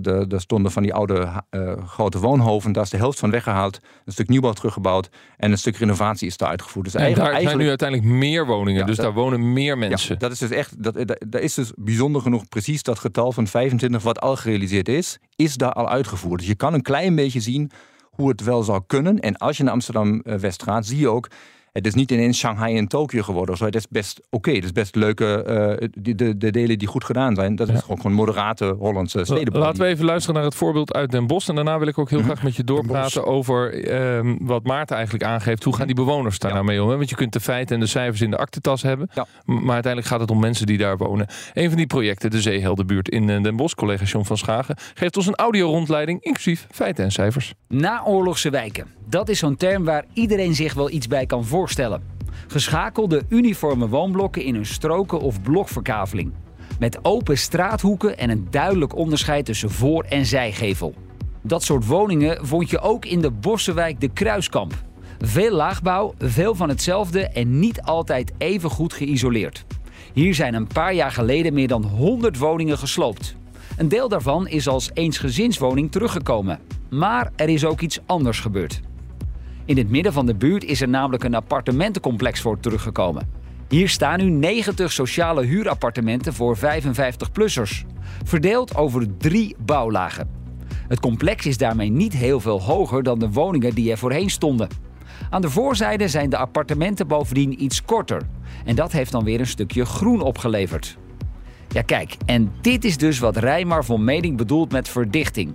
Daar 0.00 0.40
stonden 0.40 0.72
van 0.72 0.82
die 0.82 0.94
oude 0.94 1.11
uh, 1.12 1.86
grote 1.86 2.18
woonhoven. 2.18 2.72
Daar 2.72 2.82
is 2.82 2.90
de 2.90 2.96
helft 2.96 3.18
van 3.18 3.30
weggehaald. 3.30 3.80
Een 4.04 4.12
stuk 4.12 4.28
nieuwbouw 4.28 4.52
teruggebouwd. 4.52 5.08
En 5.36 5.50
een 5.50 5.58
stuk 5.58 5.76
renovatie 5.76 6.26
is 6.26 6.36
daar 6.36 6.48
uitgevoerd. 6.48 6.84
Dus 6.84 6.94
eigenlijk, 6.94 7.32
daar 7.32 7.42
zijn 7.42 7.58
nu 7.58 7.68
uiteindelijk 7.68 8.08
meer 8.08 8.46
woningen. 8.46 8.86
dus 8.86 8.96
daar 8.96 9.12
wonen 9.12 9.52
meer 9.52 9.78
mensen. 9.78 10.14
Ja, 10.14 10.18
dat 10.18 10.32
is 10.32 10.38
dus 10.38 10.50
echt. 10.50 10.82
Dat, 10.82 10.94
dat, 10.94 11.24
dat, 11.28 11.40
is 11.40 11.54
dus 11.54 11.72
bijzonder 11.76 12.22
genoeg 12.22 12.48
precies 12.48 12.82
dat 12.82 12.98
getal 12.98 13.32
van 13.32 13.46
25 13.46 14.02
wat 14.02 14.20
al 14.20 14.36
gerealiseerd 14.36 14.88
is. 14.88 15.18
Is 15.36 15.56
daar 15.56 15.72
al 15.72 15.88
uitgevoerd. 15.88 16.38
Dus 16.38 16.48
je 16.48 16.54
kan 16.54 16.74
een 16.74 16.82
klein 16.82 17.14
beetje 17.14 17.40
zien 17.40 17.70
hoe 18.10 18.28
het 18.28 18.42
wel 18.42 18.62
zou 18.62 18.82
kunnen. 18.86 19.18
En 19.18 19.36
als 19.36 19.56
je 19.56 19.62
naar 19.62 19.72
Amsterdam-West 19.72 20.60
eh, 20.60 20.66
gaat, 20.66 20.86
zie 20.86 20.98
je 20.98 21.08
ook 21.08 21.28
het 21.72 21.86
is 21.86 21.94
niet 21.94 22.10
ineens 22.10 22.38
Shanghai 22.38 22.76
en 22.76 22.88
Tokio 22.88 23.22
geworden. 23.22 23.56
Zo. 23.56 23.64
Het 23.64 23.74
is 23.74 23.88
best 23.88 24.20
oké. 24.30 24.50
Het 24.50 24.64
is 24.64 24.72
best 24.72 24.94
leuke. 24.94 25.44
Uh, 25.80 25.88
de, 26.14 26.36
de, 26.36 26.50
delen 26.50 26.78
die 26.78 26.88
goed 26.88 27.04
gedaan 27.04 27.34
zijn. 27.34 27.56
Dat 27.56 27.68
is 27.68 27.80
gewoon, 27.80 27.96
gewoon 27.96 28.12
moderate 28.12 28.76
Hollandse 28.78 29.24
steden. 29.24 29.58
Laten 29.58 29.82
we 29.82 29.86
even 29.86 30.04
luisteren 30.04 30.34
naar 30.34 30.44
het 30.44 30.54
voorbeeld 30.54 30.94
uit 30.94 31.10
Den 31.10 31.26
Bosch. 31.26 31.48
En 31.48 31.54
daarna 31.54 31.78
wil 31.78 31.88
ik 31.88 31.98
ook 31.98 32.10
heel 32.10 32.18
mhm. 32.18 32.28
graag 32.28 32.42
met 32.42 32.56
je 32.56 32.64
doorpraten 32.64 33.26
over 33.26 33.84
ehm, 33.84 34.36
wat 34.40 34.64
Maarten 34.64 34.96
eigenlijk 34.96 35.24
aangeeft. 35.24 35.64
Hoe 35.64 35.76
gaan 35.76 35.86
die 35.86 35.94
bewoners 35.94 36.38
daar 36.38 36.52
nou 36.52 36.64
mee 36.64 36.82
om? 36.82 36.88
Hè? 36.88 36.96
Want 36.96 37.10
je 37.10 37.16
kunt 37.16 37.32
de 37.32 37.40
feiten 37.40 37.74
en 37.74 37.80
de 37.80 37.86
cijfers 37.86 38.20
in 38.20 38.30
de 38.30 38.36
aktentas 38.36 38.82
hebben. 38.82 39.08
Maar 39.44 39.56
uiteindelijk 39.56 40.06
gaat 40.06 40.20
het 40.20 40.30
om 40.30 40.40
mensen 40.40 40.66
die 40.66 40.78
daar 40.78 40.96
wonen. 40.96 41.26
Een 41.52 41.68
van 41.68 41.76
die 41.76 41.86
projecten, 41.86 42.30
de 42.30 42.40
Zeeheldenbuurt 42.40 43.08
in 43.08 43.30
eh, 43.30 43.42
Den 43.42 43.56
Bosch, 43.56 43.74
collega 43.74 44.04
John 44.04 44.24
van 44.24 44.38
Schagen, 44.38 44.76
geeft 44.94 45.16
ons 45.16 45.26
een 45.26 45.36
audio-rondleiding, 45.36 46.22
inclusief 46.22 46.66
feiten 46.70 47.04
en 47.04 47.12
cijfers. 47.12 47.54
Naoorlogse 47.68 48.50
wijken. 48.50 48.86
Dat 49.08 49.28
is 49.28 49.38
zo'n 49.38 49.56
term 49.56 49.84
waar 49.84 50.04
iedereen 50.12 50.54
zich 50.54 50.74
wel 50.74 50.90
iets 50.90 51.06
bij 51.06 51.26
kan 51.26 51.44
voorstellen. 51.44 51.61
Geschakelde 52.46 53.22
uniforme 53.28 53.88
woonblokken 53.88 54.44
in 54.44 54.54
een 54.54 54.66
stroken- 54.66 55.20
of 55.20 55.42
blokverkaveling. 55.42 56.32
Met 56.78 57.04
open 57.04 57.38
straathoeken 57.38 58.18
en 58.18 58.30
een 58.30 58.46
duidelijk 58.50 58.96
onderscheid 58.96 59.44
tussen 59.44 59.70
voor- 59.70 60.04
en 60.04 60.26
zijgevel. 60.26 60.94
Dat 61.42 61.62
soort 61.62 61.86
woningen 61.86 62.46
vond 62.46 62.70
je 62.70 62.80
ook 62.80 63.04
in 63.04 63.20
de 63.20 63.30
Bossenwijk 63.30 64.00
de 64.00 64.08
Kruiskamp. 64.08 64.74
Veel 65.18 65.54
laagbouw, 65.56 66.14
veel 66.18 66.54
van 66.54 66.68
hetzelfde 66.68 67.28
en 67.28 67.58
niet 67.58 67.82
altijd 67.82 68.32
even 68.38 68.70
goed 68.70 68.92
geïsoleerd. 68.92 69.64
Hier 70.12 70.34
zijn 70.34 70.54
een 70.54 70.66
paar 70.66 70.94
jaar 70.94 71.12
geleden 71.12 71.54
meer 71.54 71.68
dan 71.68 71.84
100 71.84 72.38
woningen 72.38 72.78
gesloopt. 72.78 73.36
Een 73.76 73.88
deel 73.88 74.08
daarvan 74.08 74.48
is 74.48 74.68
als 74.68 74.90
eensgezinswoning 74.94 75.92
teruggekomen. 75.92 76.58
Maar 76.90 77.32
er 77.36 77.48
is 77.48 77.64
ook 77.64 77.80
iets 77.80 77.98
anders 78.06 78.40
gebeurd. 78.40 78.80
In 79.64 79.76
het 79.76 79.90
midden 79.90 80.12
van 80.12 80.26
de 80.26 80.34
buurt 80.34 80.64
is 80.64 80.80
er 80.80 80.88
namelijk 80.88 81.24
een 81.24 81.34
appartementencomplex 81.34 82.40
voor 82.40 82.60
teruggekomen. 82.60 83.28
Hier 83.68 83.88
staan 83.88 84.18
nu 84.18 84.30
90 84.30 84.92
sociale 84.92 85.44
huurappartementen 85.44 86.34
voor 86.34 86.56
55-plussers, 86.56 87.84
verdeeld 88.24 88.76
over 88.76 89.16
drie 89.16 89.56
bouwlagen. 89.58 90.30
Het 90.88 91.00
complex 91.00 91.46
is 91.46 91.58
daarmee 91.58 91.90
niet 91.90 92.12
heel 92.12 92.40
veel 92.40 92.62
hoger 92.62 93.02
dan 93.02 93.18
de 93.18 93.30
woningen 93.30 93.74
die 93.74 93.90
er 93.90 93.98
voorheen 93.98 94.30
stonden. 94.30 94.68
Aan 95.30 95.40
de 95.40 95.50
voorzijde 95.50 96.08
zijn 96.08 96.30
de 96.30 96.36
appartementen 96.36 97.06
bovendien 97.06 97.62
iets 97.62 97.84
korter. 97.84 98.22
En 98.64 98.74
dat 98.74 98.92
heeft 98.92 99.12
dan 99.12 99.24
weer 99.24 99.40
een 99.40 99.46
stukje 99.46 99.84
groen 99.84 100.20
opgeleverd. 100.20 100.98
Ja, 101.68 101.82
kijk, 101.82 102.16
en 102.26 102.52
dit 102.60 102.84
is 102.84 102.96
dus 102.96 103.18
wat 103.18 103.36
Rijmar 103.36 103.84
van 103.84 104.04
Meding 104.04 104.36
bedoelt 104.36 104.72
met 104.72 104.88
verdichting 104.88 105.54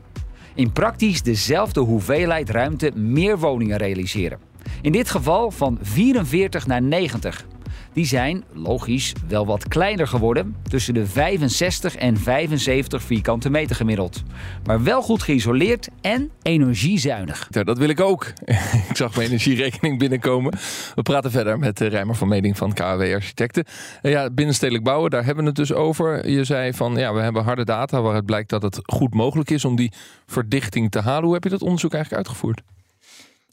in 0.58 0.72
praktisch 0.72 1.22
dezelfde 1.22 1.80
hoeveelheid 1.80 2.50
ruimte 2.50 2.91
meer 2.96 3.39
woningen 3.39 3.78
realiseren. 3.78 4.39
In 4.82 4.91
dit 4.91 5.10
geval 5.10 5.52
van 5.52 5.78
44 5.82 6.67
naar 6.67 6.82
90. 6.82 7.46
Die 7.93 8.06
zijn, 8.06 8.43
logisch, 8.53 9.13
wel 9.27 9.45
wat 9.45 9.67
kleiner 9.67 10.08
geworden, 10.08 10.56
tussen 10.69 10.93
de 10.93 11.06
65 11.06 11.95
en 11.95 12.17
75 12.17 13.03
vierkante 13.03 13.49
meter 13.49 13.75
gemiddeld. 13.75 14.23
Maar 14.65 14.84
wel 14.84 15.01
goed 15.01 15.23
geïsoleerd 15.23 15.88
en 16.01 16.32
energiezuinig. 16.41 17.47
Dat 17.49 17.77
wil 17.77 17.89
ik 17.89 17.99
ook. 17.99 18.25
ik 18.89 18.95
zag 18.95 19.15
mijn 19.15 19.27
energierekening 19.27 19.99
binnenkomen. 19.99 20.53
We 20.95 21.01
praten 21.01 21.32
verder 21.32 21.60
met 21.60 21.82
eh, 21.82 21.88
Rijmer 21.88 22.15
van 22.15 22.27
Meding 22.27 22.58
van 22.58 22.73
KW 22.73 22.82
Architecten. 22.82 23.65
Uh, 24.01 24.12
ja, 24.12 24.30
binnenstedelijk 24.30 24.84
bouwen, 24.84 25.10
daar 25.10 25.25
hebben 25.25 25.43
we 25.43 25.49
het 25.49 25.60
dus 25.60 25.73
over. 25.73 26.30
Je 26.30 26.43
zei 26.43 26.73
van, 26.73 26.95
ja, 26.95 27.13
we 27.13 27.19
hebben 27.21 27.43
harde 27.43 27.65
data 27.65 28.01
waaruit 28.01 28.25
blijkt 28.25 28.49
dat 28.49 28.62
het 28.62 28.80
goed 28.84 29.13
mogelijk 29.13 29.49
is 29.49 29.65
om 29.65 29.75
die 29.75 29.91
verdichting 30.25 30.91
te 30.91 30.99
halen. 30.99 31.23
Hoe 31.23 31.34
heb 31.34 31.43
je 31.43 31.49
dat 31.49 31.62
onderzoek 31.62 31.93
eigenlijk 31.93 32.27
uitgevoerd? 32.27 32.62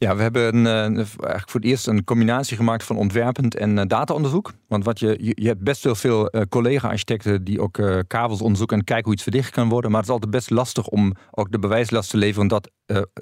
Ja, 0.05 0.17
we 0.17 0.23
hebben 0.23 0.55
een, 0.55 0.67
eh, 0.67 0.97
eigenlijk 0.97 1.51
voor 1.51 1.61
het 1.61 1.69
eerst 1.69 1.87
een 1.87 2.05
combinatie 2.05 2.57
gemaakt 2.57 2.85
van 2.85 2.97
ontwerpend 2.97 3.57
en 3.57 3.77
uh, 3.77 3.83
dataonderzoek. 3.87 4.53
Want 4.69 4.85
wat 4.85 4.99
je, 4.99 5.33
je, 5.35 5.47
hebt 5.49 5.62
best 5.62 5.85
wel 5.85 5.95
veel 5.95 6.37
uh, 6.37 6.43
collega-architecten 6.49 7.45
die 7.45 7.61
ook 7.61 8.05
kabels 8.07 8.40
onderzoeken 8.40 8.79
en 8.79 8.85
kijken 8.85 9.05
hoe 9.05 9.14
iets 9.14 9.23
verdicht 9.23 9.51
kan 9.51 9.69
worden. 9.69 9.90
Maar 9.90 10.01
het 10.01 10.09
is 10.09 10.14
altijd 10.14 10.33
best 10.33 10.51
lastig 10.51 10.87
om 10.87 11.14
ook 11.31 11.53
de 11.53 11.59
bewijslast 11.59 12.11
te 12.11 12.17
leveren 12.17 12.49
dat, 12.49 12.71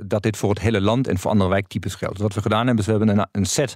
dat 0.07 0.23
dit 0.23 0.37
voor 0.37 0.51
het 0.51 0.59
hele 0.59 0.81
land 0.81 1.09
en 1.09 1.18
voor 1.18 1.31
andere 1.31 1.51
wijktypes 1.51 1.95
geldt. 1.95 2.14
Dus 2.14 2.23
wat 2.23 2.35
we 2.35 2.42
gedaan 2.42 2.66
hebben, 2.66 2.79
is 2.79 2.90
we 2.90 2.97
hebben 2.97 3.18
een, 3.18 3.29
een 3.33 3.47
set 3.47 3.75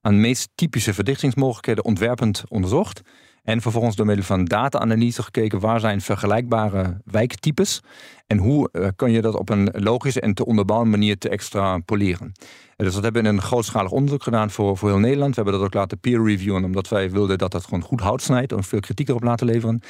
aan 0.00 0.20
meest 0.20 0.48
typische 0.54 0.94
verdichtingsmogelijkheden 0.94 1.84
ontwerpend 1.84 2.42
onderzocht. 2.48 3.00
En 3.42 3.60
vervolgens 3.60 3.96
door 3.96 4.06
middel 4.06 4.24
van 4.24 4.44
data-analyse 4.44 5.22
gekeken 5.22 5.60
waar 5.60 5.80
zijn 5.80 6.00
vergelijkbare 6.00 7.00
wijktypes 7.04 7.82
en 8.26 8.38
hoe 8.38 8.68
uh, 8.72 8.88
kun 8.96 9.10
je 9.10 9.20
dat 9.20 9.34
op 9.34 9.48
een 9.48 9.68
logische 9.72 10.20
en 10.20 10.34
te 10.34 10.46
onderbouwen 10.46 10.90
manier 10.90 11.18
te 11.18 11.28
extrapoleren. 11.28 12.32
Dus 12.76 12.94
dat 12.94 13.02
hebben 13.02 13.22
we 13.22 13.28
in 13.28 13.34
een 13.34 13.42
grootschalig 13.42 13.90
onderzoek 13.90 14.22
gedaan 14.22 14.50
voor, 14.50 14.76
voor 14.76 14.88
heel 14.88 14.98
Nederland. 14.98 15.34
We 15.34 15.42
hebben 15.42 15.60
dat 15.60 15.68
ook 15.68 15.74
laten 15.74 15.98
peer 15.98 16.24
reviewen, 16.24 16.64
omdat 16.64 16.88
wij 16.88 17.10
wilden 17.10 17.38
dat 17.38 17.52
dat 17.52 17.64
gewoon 17.64 17.82
goed 17.82 18.00
hout 18.00 18.22
snijdt 18.22 18.52
en 18.52 18.64
veel 18.64 18.80
kritiek 18.80 19.08
erop 19.08 19.22
laten 19.22 19.46
leveren. 19.46 19.80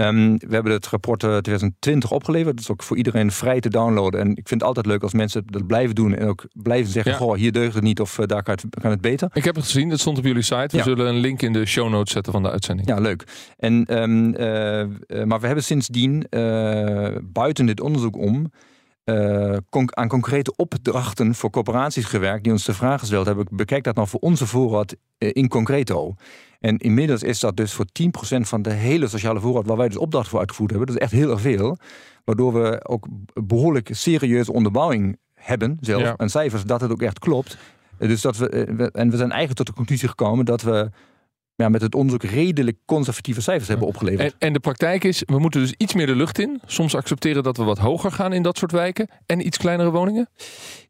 Um, 0.00 0.38
we 0.38 0.54
hebben 0.54 0.72
het 0.72 0.86
rapport 0.86 1.18
2020 1.18 2.10
eh, 2.10 2.16
opgeleverd. 2.16 2.54
Dat 2.54 2.64
is 2.64 2.70
ook 2.70 2.82
voor 2.82 2.96
iedereen 2.96 3.30
vrij 3.30 3.60
te 3.60 3.68
downloaden. 3.68 4.20
En 4.20 4.30
ik 4.30 4.48
vind 4.48 4.60
het 4.60 4.62
altijd 4.62 4.86
leuk 4.86 5.02
als 5.02 5.12
mensen 5.12 5.42
dat 5.46 5.66
blijven 5.66 5.94
doen. 5.94 6.14
En 6.14 6.28
ook 6.28 6.44
blijven 6.52 6.92
zeggen, 6.92 7.12
ja. 7.12 7.18
goh, 7.18 7.34
hier 7.34 7.52
deugt 7.52 7.74
het 7.74 7.82
niet 7.82 8.00
of 8.00 8.18
uh, 8.18 8.26
daar 8.26 8.42
kan 8.42 8.54
het, 8.54 8.80
kan 8.80 8.90
het, 8.90 9.00
beter. 9.00 9.30
Ik 9.32 9.44
heb 9.44 9.54
het 9.54 9.64
gezien, 9.64 9.88
dat 9.88 10.00
stond 10.00 10.18
op 10.18 10.24
jullie 10.24 10.42
site. 10.42 10.68
We 10.70 10.76
ja. 10.76 10.82
zullen 10.82 11.06
een 11.06 11.18
link 11.18 11.42
in 11.42 11.52
de 11.52 11.66
show 11.66 11.90
notes 11.90 12.12
zetten 12.12 12.32
van 12.32 12.42
de 12.42 12.50
uitzending. 12.50 12.88
Ja, 12.88 12.98
leuk. 12.98 13.24
En, 13.56 14.02
um, 14.02 14.26
uh, 14.26 15.24
maar 15.24 15.40
we 15.40 15.46
hebben 15.46 15.64
sindsdien 15.64 16.26
buiten 17.32 17.66
dit 17.66 17.80
onderzoek 17.80 18.16
om... 18.16 18.50
Uh, 19.04 19.56
aan 19.86 20.08
concrete 20.08 20.52
opdrachten 20.56 21.34
voor 21.34 21.50
corporaties 21.50 22.04
gewerkt 22.04 22.44
die 22.44 22.52
ons 22.52 22.64
de 22.64 22.74
vraag 22.74 23.00
gesteld 23.00 23.26
hebben: 23.26 23.46
bekijk 23.50 23.84
dat 23.84 23.94
nou 23.94 24.08
voor 24.08 24.20
onze 24.20 24.46
voorraad 24.46 24.96
uh, 25.18 25.30
in 25.32 25.48
concreto. 25.48 26.14
En 26.60 26.76
inmiddels 26.76 27.22
is 27.22 27.40
dat 27.40 27.56
dus 27.56 27.72
voor 27.72 27.86
10% 27.86 28.40
van 28.40 28.62
de 28.62 28.72
hele 28.72 29.08
sociale 29.08 29.40
voorraad 29.40 29.66
waar 29.66 29.76
wij 29.76 29.88
dus 29.88 29.96
opdrachten 29.96 30.30
voor 30.30 30.40
uitgevoerd 30.40 30.70
hebben. 30.70 30.88
Dat 30.88 30.96
is 30.96 31.02
echt 31.02 31.12
heel 31.12 31.30
erg 31.30 31.40
veel. 31.40 31.78
Waardoor 32.24 32.52
we 32.52 32.84
ook 32.88 33.06
behoorlijk 33.34 33.88
serieuze 33.92 34.52
onderbouwing 34.52 35.18
hebben 35.34 35.78
zelf. 35.80 36.02
Ja. 36.02 36.16
En 36.16 36.30
cijfers 36.30 36.64
dat 36.64 36.80
het 36.80 36.90
ook 36.90 37.02
echt 37.02 37.18
klopt. 37.18 37.56
Dus 37.98 38.20
dat 38.20 38.36
we, 38.36 38.48
eh, 38.48 38.86
en 38.92 39.10
we 39.10 39.16
zijn 39.16 39.30
eigenlijk 39.30 39.54
tot 39.54 39.66
de 39.66 39.72
conclusie 39.72 40.08
gekomen 40.08 40.44
dat 40.44 40.62
we 40.62 40.90
ja, 41.56 41.68
met 41.68 41.82
het 41.82 41.94
onderzoek 41.94 42.22
redelijk 42.22 42.78
conservatieve 42.84 43.40
cijfers 43.40 43.68
hebben 43.68 43.86
opgeleverd. 43.86 44.32
En, 44.32 44.38
en, 44.38 44.52
de 44.52 44.60
praktijk 44.60 45.04
is, 45.04 45.22
we 45.26 45.38
moeten 45.38 45.60
dus 45.60 45.74
iets 45.76 45.94
meer 45.94 46.06
de 46.06 46.16
lucht 46.16 46.38
in. 46.38 46.60
Soms 46.66 46.94
accepteren 46.94 47.42
dat 47.42 47.56
we 47.56 47.64
wat 47.64 47.78
hoger 47.78 48.12
gaan 48.12 48.32
in 48.32 48.42
dat 48.42 48.58
soort 48.58 48.72
wijken. 48.72 49.08
En 49.26 49.46
iets 49.46 49.58
kleinere 49.58 49.90
woningen? 49.90 50.28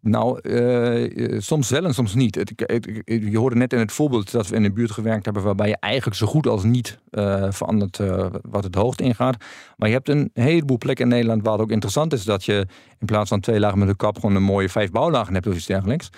Nou, 0.01 0.41
uh, 0.43 1.41
soms 1.41 1.71
wel 1.71 1.85
en 1.85 1.95
soms 1.95 2.15
niet. 2.15 2.35
Het, 2.35 2.53
het, 2.57 3.03
je 3.05 3.39
hoorde 3.39 3.57
net 3.57 3.73
in 3.73 3.79
het 3.79 3.93
voorbeeld 3.93 4.31
dat 4.31 4.49
we 4.49 4.57
in 4.57 4.65
een 4.65 4.75
buurt 4.75 4.91
gewerkt 4.91 5.25
hebben... 5.25 5.43
waarbij 5.43 5.69
je 5.69 5.77
eigenlijk 5.81 6.17
zo 6.17 6.27
goed 6.27 6.47
als 6.47 6.65
niet 6.65 6.99
uh, 7.11 7.47
verandert 7.51 7.99
uh, 7.99 8.27
wat 8.43 8.65
het 8.65 8.75
hoogte 8.75 9.03
ingaat. 9.03 9.45
Maar 9.77 9.89
je 9.89 9.95
hebt 9.95 10.09
een 10.09 10.31
heleboel 10.33 10.79
plekken 10.79 11.05
in 11.05 11.11
Nederland 11.11 11.43
waar 11.43 11.53
het 11.53 11.63
ook 11.63 11.71
interessant 11.71 12.13
is... 12.13 12.25
dat 12.25 12.45
je 12.45 12.67
in 12.99 13.07
plaats 13.07 13.29
van 13.29 13.41
twee 13.41 13.61
lagen 13.61 13.79
met 13.79 13.89
een 13.89 13.97
kap... 13.97 14.15
gewoon 14.19 14.37
een 14.37 14.43
mooie 14.43 14.69
vijf 14.69 14.91
bouwlagen 14.91 15.35
hebt 15.35 15.47
of 15.47 15.55
iets 15.55 15.67
dergelijks. 15.67 16.11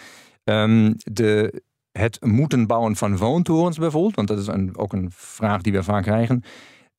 Um, 0.45 0.95
de, 0.97 1.63
het 1.99 2.19
moeten 2.25 2.67
bouwen 2.67 2.97
van 2.97 3.17
woontorens 3.17 3.79
bijvoorbeeld, 3.79 4.15
want 4.15 4.29
dat 4.29 4.39
is 4.39 4.47
een, 4.47 4.77
ook 4.77 4.93
een 4.93 5.09
vraag 5.11 5.63
die 5.63 5.73
we 5.73 5.83
vaak 5.83 6.03
krijgen. 6.03 6.43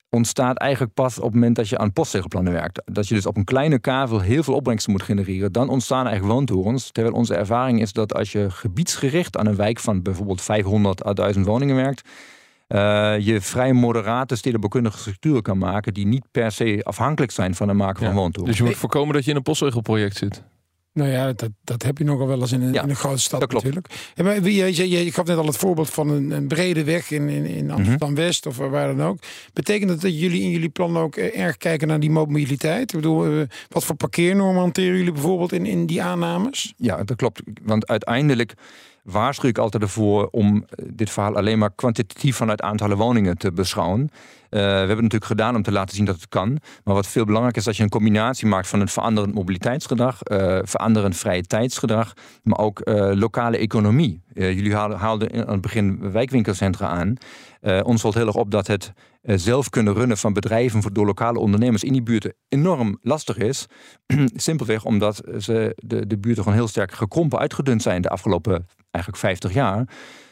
ontstaat 0.09 0.57
eigenlijk 0.57 0.93
pas 0.93 1.17
op 1.17 1.23
het 1.23 1.33
moment 1.33 1.55
dat 1.55 1.69
je 1.69 1.77
aan 1.77 1.93
postzegelplannen 1.93 2.53
werkt. 2.53 2.81
Dat 2.85 3.07
je 3.07 3.15
dus 3.15 3.25
op 3.25 3.37
een 3.37 3.43
kleine 3.43 3.79
kavel 3.79 4.19
heel 4.19 4.43
veel 4.43 4.55
opbrengsten 4.55 4.91
moet 4.91 5.03
genereren. 5.03 5.51
Dan 5.51 5.69
ontstaan 5.69 6.07
eigenlijk 6.07 6.33
woontorens. 6.33 6.91
Terwijl 6.91 7.15
onze 7.15 7.35
ervaring 7.35 7.81
is 7.81 7.93
dat 7.93 8.13
als 8.13 8.31
je 8.31 8.49
gebiedsgericht 8.49 9.37
aan 9.37 9.47
een 9.47 9.55
wijk 9.55 9.79
van 9.79 10.01
bijvoorbeeld 10.01 10.41
500 10.41 11.05
à 11.05 11.13
1000 11.13 11.45
woningen 11.45 11.75
werkt, 11.75 12.09
uh, 12.67 12.79
je 13.19 13.41
vrij 13.41 13.73
moderate 13.73 14.35
stedenbouwkundige 14.35 14.97
structuren 14.97 15.41
kan 15.41 15.57
maken 15.57 15.93
die 15.93 16.07
niet 16.07 16.25
per 16.31 16.51
se 16.51 16.79
afhankelijk 16.83 17.31
zijn 17.31 17.55
van 17.55 17.67
het 17.67 17.77
maken 17.77 18.05
van 18.05 18.15
woontorens. 18.15 18.49
Dus 18.49 18.57
je 18.57 18.63
moet 18.63 18.75
voorkomen 18.75 19.13
dat 19.13 19.23
je 19.23 19.29
in 19.29 19.35
een 19.35 19.43
postzegelproject 19.43 20.17
zit. 20.17 20.43
Nou 20.93 21.09
ja, 21.09 21.33
dat, 21.33 21.49
dat 21.63 21.83
heb 21.83 21.97
je 21.97 22.03
nogal 22.03 22.27
wel 22.27 22.41
eens 22.41 22.51
in 22.51 22.61
een, 22.61 22.73
in 22.73 22.89
een 22.89 22.95
grote 22.95 23.19
stad 23.19 23.51
natuurlijk. 23.51 24.11
Ja, 24.15 24.23
maar 24.23 24.43
je, 24.43 24.75
je, 24.75 24.89
je, 24.89 25.11
gaf 25.11 25.25
net 25.25 25.37
al 25.37 25.45
het 25.45 25.57
voorbeeld 25.57 25.89
van 25.89 26.09
een, 26.09 26.31
een 26.31 26.47
brede 26.47 26.83
weg 26.83 27.11
in, 27.11 27.29
in, 27.29 27.45
in 27.45 27.65
mhm. 27.65 27.75
Amsterdam-West 27.75 28.45
of 28.45 28.57
waar 28.57 28.95
dan 28.95 29.07
ook. 29.07 29.17
Betekent 29.53 29.89
dat 29.89 30.01
dat 30.01 30.19
jullie 30.19 30.41
in 30.41 30.49
jullie 30.49 30.69
plan 30.69 30.97
ook 30.97 31.15
eh, 31.15 31.39
erg 31.39 31.57
kijken 31.57 31.87
naar 31.87 31.99
die 31.99 32.11
mobiliteit? 32.11 32.93
Ik 32.93 32.95
bedoel, 32.95 33.25
eh, 33.25 33.41
wat 33.69 33.85
voor 33.85 33.95
parkeernormen 33.95 34.61
hanteren 34.61 34.97
jullie 34.97 35.11
bijvoorbeeld 35.11 35.51
in, 35.51 35.65
in 35.65 35.85
die 35.85 36.01
aannames? 36.01 36.73
Ja, 36.77 37.03
dat 37.03 37.17
klopt. 37.17 37.41
Want 37.63 37.87
uiteindelijk 37.87 38.53
waarschuw 39.11 39.49
ik 39.49 39.57
altijd 39.57 39.83
ervoor 39.83 40.27
om 40.31 40.65
eh, 40.69 40.85
dit 40.93 41.09
verhaal 41.09 41.35
alleen 41.35 41.57
maar 41.57 41.71
kwantitatief 41.75 42.35
vanuit 42.35 42.61
aantallen 42.61 42.97
woningen 42.97 43.37
te 43.37 43.51
beschouwen. 43.51 44.01
Uh, 44.01 44.59
we 44.59 44.65
hebben 44.65 44.89
het 44.89 45.01
natuurlijk 45.01 45.25
gedaan 45.25 45.55
om 45.55 45.63
te 45.63 45.71
laten 45.71 45.95
zien 45.95 46.05
dat 46.05 46.15
het 46.15 46.29
kan. 46.29 46.57
Maar 46.83 46.95
wat 46.95 47.07
veel 47.07 47.25
belangrijker 47.25 47.59
is 47.59 47.65
dat 47.67 47.77
je 47.77 47.83
een 47.83 47.89
combinatie 47.89 48.47
maakt 48.47 48.67
van 48.67 48.79
een 48.79 48.87
veranderend 48.87 49.33
mobiliteitsgedrag, 49.33 50.19
uh, 50.23 50.59
veranderend 50.63 51.17
vrije 51.17 51.43
tijdsgedrag, 51.43 52.13
maar 52.43 52.57
ook 52.57 52.81
lokale 53.13 53.57
economie. 53.57 54.21
jullie 54.33 54.75
haalden 54.75 55.31
aan 55.47 55.53
het 55.53 55.61
begin 55.61 56.11
wijkwinkelcentra 56.11 56.87
aan. 56.87 57.15
ons 57.83 58.01
valt 58.01 58.13
heel 58.13 58.27
erg 58.27 58.35
op 58.35 58.51
dat 58.51 58.67
het 58.67 58.93
zelf 59.37 59.69
kunnen 59.69 59.93
runnen 59.93 60.17
van 60.17 60.33
bedrijven 60.33 60.93
door 60.93 61.05
lokale 61.05 61.39
ondernemers 61.39 61.83
in 61.83 61.93
die 61.93 62.03
buurten 62.03 62.35
enorm 62.47 62.97
lastig 63.01 63.37
is. 63.37 63.65
Simpelweg 64.35 64.85
omdat 64.85 65.21
ze 65.37 65.73
de, 65.75 66.07
de 66.07 66.17
buurten 66.17 66.43
gewoon 66.43 66.57
heel 66.57 66.67
sterk 66.67 66.91
gekrompen, 66.91 67.39
uitgedund 67.39 67.81
zijn 67.81 68.01
de 68.01 68.09
afgelopen 68.09 68.65
eigenlijk 68.91 69.23
50 69.23 69.53
jaar. 69.53 69.87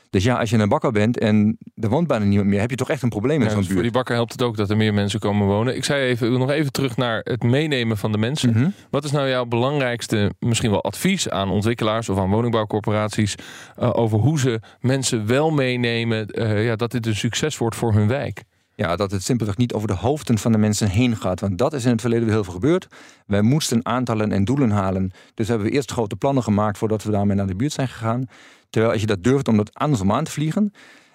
Dus 0.09 0.23
ja, 0.23 0.39
als 0.39 0.49
je 0.49 0.57
een 0.57 0.69
bakker 0.69 0.91
bent 0.91 1.17
en 1.17 1.57
er 1.75 1.89
woont 1.89 2.07
bijna 2.07 2.25
niemand 2.25 2.49
meer, 2.49 2.59
heb 2.59 2.69
je 2.69 2.75
toch 2.75 2.89
echt 2.89 3.01
een 3.01 3.09
probleem 3.09 3.39
met 3.39 3.47
zo'n 3.47 3.57
dus 3.57 3.67
buurt. 3.67 3.79
Voor 3.79 3.87
die 3.87 3.97
bakker 3.97 4.15
helpt 4.15 4.31
het 4.31 4.41
ook 4.41 4.57
dat 4.57 4.69
er 4.69 4.77
meer 4.77 4.93
mensen 4.93 5.19
komen 5.19 5.47
wonen. 5.47 5.75
Ik 5.75 5.83
zei 5.83 6.07
even, 6.07 6.31
nog 6.31 6.49
even 6.49 6.71
terug 6.71 6.97
naar 6.97 7.21
het 7.23 7.43
meenemen 7.43 7.97
van 7.97 8.11
de 8.11 8.17
mensen. 8.17 8.49
Mhm. 8.49 8.69
Wat 8.89 9.03
is 9.03 9.11
nou 9.11 9.29
jouw 9.29 9.45
belangrijkste, 9.45 10.31
misschien 10.39 10.71
wel 10.71 10.83
advies 10.83 11.29
aan 11.29 11.49
ontwikkelaars 11.49 12.09
of 12.09 12.17
aan 12.17 12.29
woningbouwcorporaties 12.29 13.35
uh, 13.79 13.89
over 13.93 14.19
hoe 14.19 14.39
ze 14.39 14.59
mensen 14.79 15.27
wel 15.27 15.51
meenemen, 15.51 16.39
uh, 16.39 16.65
ja, 16.65 16.75
dat 16.75 16.91
dit 16.91 17.05
een 17.05 17.15
succes 17.15 17.57
wordt 17.57 17.75
voor 17.75 17.93
hun 17.93 18.07
wijk? 18.07 18.43
Ja, 18.79 18.95
dat 18.95 19.11
het 19.11 19.23
simpelweg 19.23 19.57
niet 19.57 19.73
over 19.73 19.87
de 19.87 19.93
hoofden 19.93 20.37
van 20.37 20.51
de 20.51 20.57
mensen 20.57 20.89
heen 20.89 21.15
gaat. 21.15 21.39
Want 21.39 21.57
dat 21.57 21.73
is 21.73 21.85
in 21.85 21.91
het 21.91 22.01
verleden 22.01 22.29
heel 22.29 22.43
veel 22.43 22.53
gebeurd. 22.53 22.87
Wij 23.25 23.41
moesten 23.41 23.85
aantallen 23.85 24.31
en 24.31 24.45
doelen 24.45 24.71
halen. 24.71 25.11
Dus 25.33 25.47
hebben 25.47 25.67
we 25.67 25.73
eerst 25.73 25.91
grote 25.91 26.15
plannen 26.15 26.43
gemaakt 26.43 26.77
voordat 26.77 27.03
we 27.03 27.11
daarmee 27.11 27.35
naar 27.35 27.47
de 27.47 27.55
buurt 27.55 27.71
zijn 27.71 27.87
gegaan. 27.87 28.25
Terwijl 28.69 28.91
als 28.91 29.01
je 29.01 29.07
dat 29.07 29.23
durft 29.23 29.47
om 29.47 29.57
dat 29.57 29.73
andersom 29.73 30.11
aan 30.11 30.23
te 30.23 30.31
vliegen. 30.31 30.71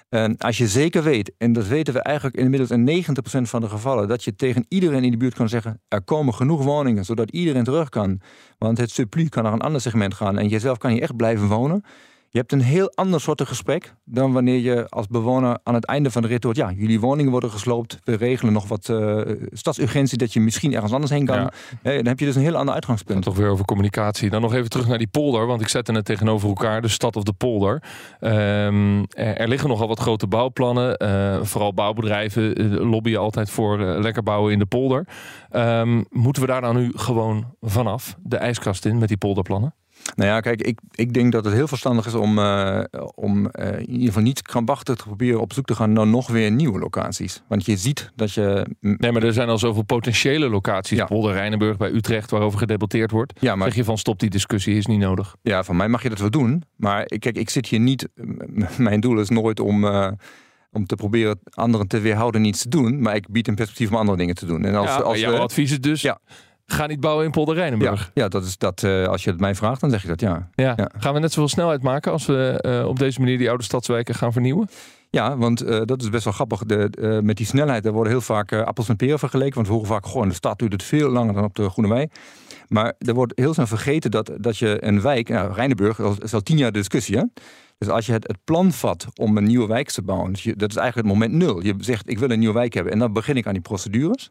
En 0.08 0.36
als 0.36 0.58
je 0.58 0.68
zeker 0.68 1.02
weet, 1.02 1.32
en 1.38 1.52
dat 1.52 1.66
weten 1.66 1.94
we 1.94 2.00
eigenlijk 2.00 2.36
inmiddels 2.36 2.70
in 2.70 3.04
90% 3.04 3.42
van 3.42 3.60
de 3.60 3.68
gevallen, 3.68 4.08
dat 4.08 4.24
je 4.24 4.34
tegen 4.34 4.64
iedereen 4.68 5.04
in 5.04 5.10
de 5.10 5.16
buurt 5.16 5.34
kan 5.34 5.48
zeggen: 5.48 5.80
er 5.88 6.02
komen 6.02 6.34
genoeg 6.34 6.62
woningen 6.62 7.04
zodat 7.04 7.30
iedereen 7.30 7.64
terug 7.64 7.88
kan. 7.88 8.20
Want 8.58 8.78
het 8.78 8.90
supplie 8.90 9.28
kan 9.28 9.42
naar 9.42 9.52
een 9.52 9.60
ander 9.60 9.80
segment 9.80 10.14
gaan 10.14 10.38
en 10.38 10.48
jezelf 10.48 10.78
kan 10.78 10.90
hier 10.90 11.02
echt 11.02 11.16
blijven 11.16 11.48
wonen. 11.48 11.84
Je 12.32 12.38
hebt 12.38 12.52
een 12.52 12.60
heel 12.60 12.92
ander 12.94 13.20
soort 13.20 13.42
gesprek 13.42 13.94
dan 14.04 14.32
wanneer 14.32 14.58
je 14.58 14.88
als 14.88 15.06
bewoner 15.06 15.58
aan 15.62 15.74
het 15.74 15.84
einde 15.84 16.10
van 16.10 16.22
de 16.22 16.28
rit 16.28 16.44
hoort: 16.44 16.56
ja, 16.56 16.70
jullie 16.70 17.00
woningen 17.00 17.30
worden 17.30 17.50
gesloopt, 17.50 17.98
we 18.04 18.14
regelen 18.14 18.52
nog 18.52 18.68
wat 18.68 18.88
uh, 18.88 19.20
stadsurgentie 19.50 20.18
dat 20.18 20.32
je 20.32 20.40
misschien 20.40 20.74
ergens 20.74 20.92
anders 20.92 21.12
heen 21.12 21.26
kan. 21.26 21.50
dan 21.82 22.06
heb 22.06 22.18
je 22.18 22.24
dus 22.24 22.34
een 22.34 22.42
heel 22.42 22.56
ander 22.56 22.74
uitgangspunt. 22.74 23.18
En 23.18 23.24
toch 23.24 23.36
weer 23.36 23.48
over 23.48 23.64
communicatie. 23.64 24.30
Dan 24.30 24.40
nog 24.40 24.54
even 24.54 24.70
terug 24.70 24.88
naar 24.88 24.98
die 24.98 25.06
polder, 25.06 25.46
want 25.46 25.60
ik 25.60 25.68
zette 25.68 25.92
het 25.92 26.04
tegenover 26.04 26.48
elkaar, 26.48 26.82
de 26.82 26.88
stad 26.88 27.16
of 27.16 27.22
de 27.22 27.32
polder. 27.32 27.82
Um, 28.20 29.04
er, 29.08 29.48
liggen 29.48 29.68
nogal 29.68 29.88
wat 29.88 30.00
grote 30.00 30.26
bouwplannen, 30.26 31.02
uh, 31.02 31.42
vooral 31.42 31.74
bouwbedrijven 31.74 32.62
uh, 32.62 32.90
lobbyen 32.90 33.20
altijd 33.20 33.50
voor 33.50 33.78
lekker 33.78 34.22
bouwen 34.22 34.52
in 34.52 34.58
de 34.58 34.66
polder. 34.66 35.06
Um, 35.50 36.04
moeten 36.10 36.42
we 36.42 36.48
daar 36.48 36.60
dan 36.60 36.76
nu 36.76 36.92
gewoon 36.94 37.54
vanaf, 37.60 38.16
de 38.22 38.36
ijskast 38.36 38.84
in 38.84 38.98
met 38.98 39.08
die 39.08 39.16
polderplannen? 39.16 39.74
Nou 40.14 40.30
ja, 40.30 40.40
kijk, 40.40 40.62
ik, 40.62 40.78
ik 40.90 41.12
denk 41.12 41.32
dat 41.32 41.44
het 41.44 41.54
heel 41.54 41.68
verstandig 41.68 42.06
is 42.06 42.14
om, 42.14 42.38
uh, 42.38 42.80
om 43.14 43.38
uh, 43.38 43.72
in 43.78 43.90
ieder 43.90 44.06
geval 44.06 44.22
niet 44.22 44.42
krampachtig 44.42 44.94
te 44.94 45.02
proberen 45.02 45.40
op 45.40 45.52
zoek 45.52 45.64
te 45.64 45.74
gaan 45.74 45.92
naar 45.92 46.06
nog 46.06 46.28
weer 46.28 46.50
nieuwe 46.50 46.78
locaties. 46.78 47.42
Want 47.48 47.66
je 47.66 47.76
ziet 47.76 48.10
dat 48.14 48.32
je. 48.32 48.66
Nee, 48.80 49.12
maar 49.12 49.22
er 49.22 49.32
zijn 49.32 49.48
al 49.48 49.58
zoveel 49.58 49.82
potentiële 49.82 50.48
locaties. 50.48 50.98
Ja. 50.98 51.04
Polder 51.04 51.32
Rijnenburg 51.32 51.76
bij 51.76 51.90
Utrecht, 51.90 52.30
waarover 52.30 52.58
gedebatteerd 52.58 53.10
wordt. 53.10 53.32
Ja, 53.40 53.56
maar... 53.56 53.66
Zeg 53.66 53.76
je 53.76 53.84
van 53.84 53.98
stop 53.98 54.18
die 54.18 54.30
discussie, 54.30 54.76
is 54.76 54.86
niet 54.86 55.00
nodig. 55.00 55.36
Ja, 55.42 55.64
van 55.64 55.76
mij 55.76 55.88
mag 55.88 56.02
je 56.02 56.08
dat 56.08 56.18
wel 56.18 56.30
doen. 56.30 56.62
Maar 56.76 57.04
kijk, 57.04 57.36
ik 57.36 57.50
zit 57.50 57.66
hier 57.66 57.80
niet. 57.80 58.08
Mijn 58.78 59.00
doel 59.00 59.20
is 59.20 59.28
nooit 59.28 59.60
om. 59.60 59.84
Uh, 59.84 60.08
om 60.74 60.86
te 60.86 60.94
proberen 60.94 61.38
anderen 61.50 61.88
te 61.88 62.00
weerhouden 62.00 62.40
niets 62.40 62.62
te 62.62 62.68
doen. 62.68 63.00
Maar 63.02 63.14
ik 63.14 63.28
bied 63.28 63.48
een 63.48 63.54
perspectief 63.54 63.90
om 63.90 63.96
andere 63.96 64.18
dingen 64.18 64.34
te 64.34 64.46
doen. 64.46 64.64
En 64.64 64.74
als, 64.74 64.88
ja, 64.88 64.96
als 64.96 65.20
jouw 65.20 65.36
advies 65.36 65.70
is 65.70 65.80
dus... 65.80 66.02
Ja. 66.02 66.18
Ga 66.66 66.86
niet 66.86 67.00
bouwen 67.00 67.24
in 67.24 67.30
Polder 67.30 67.54
Rijnenburg. 67.54 68.00
Ja, 68.14 68.22
ja, 68.22 68.28
dat 68.28 68.44
is 68.44 68.58
dat. 68.58 68.82
Uh, 68.82 69.06
als 69.06 69.24
je 69.24 69.30
het 69.30 69.40
mij 69.40 69.54
vraagt, 69.54 69.80
dan 69.80 69.90
zeg 69.90 70.02
ik 70.02 70.08
dat 70.08 70.20
ja. 70.20 70.48
ja. 70.54 70.90
Gaan 70.98 71.14
we 71.14 71.20
net 71.20 71.32
zoveel 71.32 71.48
snelheid 71.48 71.82
maken 71.82 72.12
als 72.12 72.26
we 72.26 72.64
uh, 72.66 72.88
op 72.88 72.98
deze 72.98 73.20
manier 73.20 73.38
die 73.38 73.48
oude 73.48 73.64
stadswijken 73.64 74.14
gaan 74.14 74.32
vernieuwen? 74.32 74.68
Ja, 75.10 75.36
want 75.36 75.62
uh, 75.64 75.80
dat 75.84 76.02
is 76.02 76.10
best 76.10 76.24
wel 76.24 76.32
grappig. 76.32 76.64
De, 76.64 77.20
met 77.22 77.36
die 77.36 77.46
snelheid, 77.46 77.82
daar 77.82 77.92
worden 77.92 78.12
heel 78.12 78.20
vaak 78.20 78.52
appels 78.52 78.88
en 78.88 78.96
peren 78.96 79.18
vergeleken. 79.18 79.54
Want 79.54 79.66
we 79.66 79.72
horen 79.72 79.88
vaak, 79.88 80.06
gewoon 80.06 80.28
de 80.28 80.34
stad 80.34 80.58
duurt 80.58 80.72
het 80.72 80.82
veel 80.82 81.10
langer 81.10 81.34
dan 81.34 81.44
op 81.44 81.54
de 81.54 81.70
Groene 81.70 81.94
Wei. 81.94 82.08
Maar 82.68 82.94
er 82.98 83.14
wordt 83.14 83.32
heel 83.34 83.54
snel 83.54 83.66
vergeten 83.66 84.10
dat, 84.10 84.30
dat 84.36 84.58
je 84.58 84.84
een 84.84 85.00
wijk, 85.00 85.28
nou, 85.28 85.52
Rijnenburg, 85.52 85.96
dat 85.96 86.22
is 86.22 86.34
al 86.34 86.40
tien 86.40 86.56
jaar 86.56 86.72
discussie. 86.72 87.16
Hè? 87.16 87.24
Dus 87.78 87.88
als 87.88 88.06
je 88.06 88.12
het, 88.12 88.26
het 88.26 88.38
plan 88.44 88.72
vat 88.72 89.06
om 89.14 89.36
een 89.36 89.44
nieuwe 89.44 89.66
wijk 89.66 89.90
te 89.90 90.02
bouwen, 90.02 90.32
dus 90.32 90.42
je, 90.42 90.56
dat 90.56 90.70
is 90.70 90.76
eigenlijk 90.76 91.08
het 91.08 91.18
moment 91.18 91.38
nul. 91.38 91.62
Je 91.62 91.74
zegt, 91.78 92.10
ik 92.10 92.18
wil 92.18 92.30
een 92.30 92.38
nieuwe 92.38 92.54
wijk 92.54 92.74
hebben. 92.74 92.92
En 92.92 92.98
dan 92.98 93.12
begin 93.12 93.36
ik 93.36 93.46
aan 93.46 93.52
die 93.52 93.62
procedures. 93.62 94.30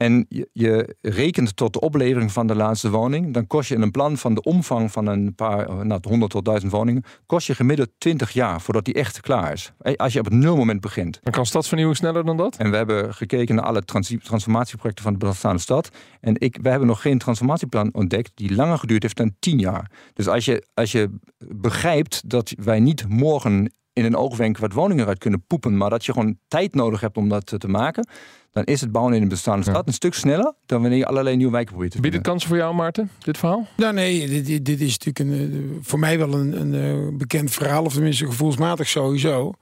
En 0.00 0.26
je, 0.28 0.48
je, 0.52 0.96
rekent 1.00 1.56
tot 1.56 1.72
de 1.72 1.80
oplevering 1.80 2.32
van 2.32 2.46
de 2.46 2.54
laatste 2.54 2.90
woning. 2.90 3.34
Dan 3.34 3.46
kost 3.46 3.68
je 3.68 3.74
in 3.74 3.82
een 3.82 3.90
plan 3.90 4.16
van 4.16 4.34
de 4.34 4.42
omvang 4.42 4.92
van 4.92 5.06
een 5.06 5.34
paar, 5.34 5.66
eh, 5.66 5.80
nou, 5.80 6.00
100 6.08 6.30
tot 6.30 6.44
1000 6.44 6.72
woningen, 6.72 7.02
kost 7.26 7.46
je 7.46 7.54
gemiddeld 7.54 7.88
20 7.98 8.30
jaar 8.30 8.60
voordat 8.60 8.84
die 8.84 8.94
echt 8.94 9.20
klaar 9.20 9.52
is. 9.52 9.72
Eh, 9.78 9.94
als 9.96 10.12
je 10.12 10.18
op 10.18 10.24
het 10.24 10.34
nulmoment 10.34 10.80
begint. 10.80 11.18
Dan 11.22 11.32
kan 11.32 11.46
stadsvernieuwing 11.46 11.98
sneller 11.98 12.24
dan 12.24 12.36
dat? 12.36 12.56
En 12.56 12.70
we 12.70 12.76
hebben 12.76 13.14
gekeken 13.14 13.54
naar 13.54 13.64
alle 13.64 13.82
transformatieprojecten 13.82 15.04
van 15.04 15.12
de 15.12 15.18
bestaande 15.18 15.60
stad. 15.60 15.88
En 16.20 16.34
ik, 16.38 16.58
we 16.62 16.68
hebben 16.68 16.88
nog 16.88 17.02
geen 17.02 17.18
transformatieplan 17.18 17.88
ontdekt 17.92 18.30
die 18.34 18.54
langer 18.54 18.78
geduurd 18.78 19.02
heeft 19.02 19.16
dan 19.16 19.34
10 19.38 19.58
jaar. 19.58 19.90
Dus 20.14 20.28
als 20.28 20.44
je, 20.44 20.66
als 20.74 20.92
je 20.92 21.10
begrijpt 21.38 22.28
dat 22.30 22.52
wij 22.56 22.80
niet 22.80 23.08
morgen 23.08 23.72
in 24.00 24.06
een 24.06 24.16
oogwenk 24.16 24.58
wat 24.58 24.72
woningen 24.72 25.06
uit 25.06 25.18
kunnen 25.18 25.44
poepen, 25.46 25.76
maar 25.76 25.90
dat 25.90 26.04
je 26.04 26.12
gewoon 26.12 26.38
tijd 26.48 26.74
nodig 26.74 27.00
hebt 27.00 27.16
om 27.16 27.28
dat 27.28 27.54
te 27.58 27.68
maken 27.68 28.08
dan 28.52 28.64
is 28.64 28.80
het 28.80 28.92
bouwen 28.92 29.14
in 29.14 29.22
een 29.22 29.28
bestaande 29.28 29.62
stad 29.62 29.86
een 29.86 29.92
stuk 29.92 30.14
sneller 30.14 30.54
dan 30.66 30.80
wanneer 30.80 30.98
je 30.98 31.06
allerlei 31.06 31.36
nieuwe 31.36 31.52
wijken 31.52 31.70
probeert 31.70 31.92
te 31.92 32.00
Biedt 32.00 32.14
het 32.14 32.24
kansen 32.24 32.48
voor 32.48 32.58
jou, 32.58 32.74
Maarten, 32.74 33.10
dit 33.18 33.38
verhaal? 33.38 33.66
Nou, 33.76 33.94
nee, 33.94 34.42
dit, 34.42 34.64
dit 34.64 34.80
is 34.80 34.98
natuurlijk 34.98 35.18
een, 35.18 35.52
eh, 35.52 35.78
voor 35.86 35.98
mij 35.98 36.18
wel 36.18 36.32
een, 36.32 36.60
een, 36.60 36.74
eh, 36.74 37.16
bekend 37.16 37.50
verhaal, 37.50 37.84
of 37.84 37.92
tenminste 37.92 38.26
gevoelsmatig 38.26 38.88
sowieso. 38.88 39.52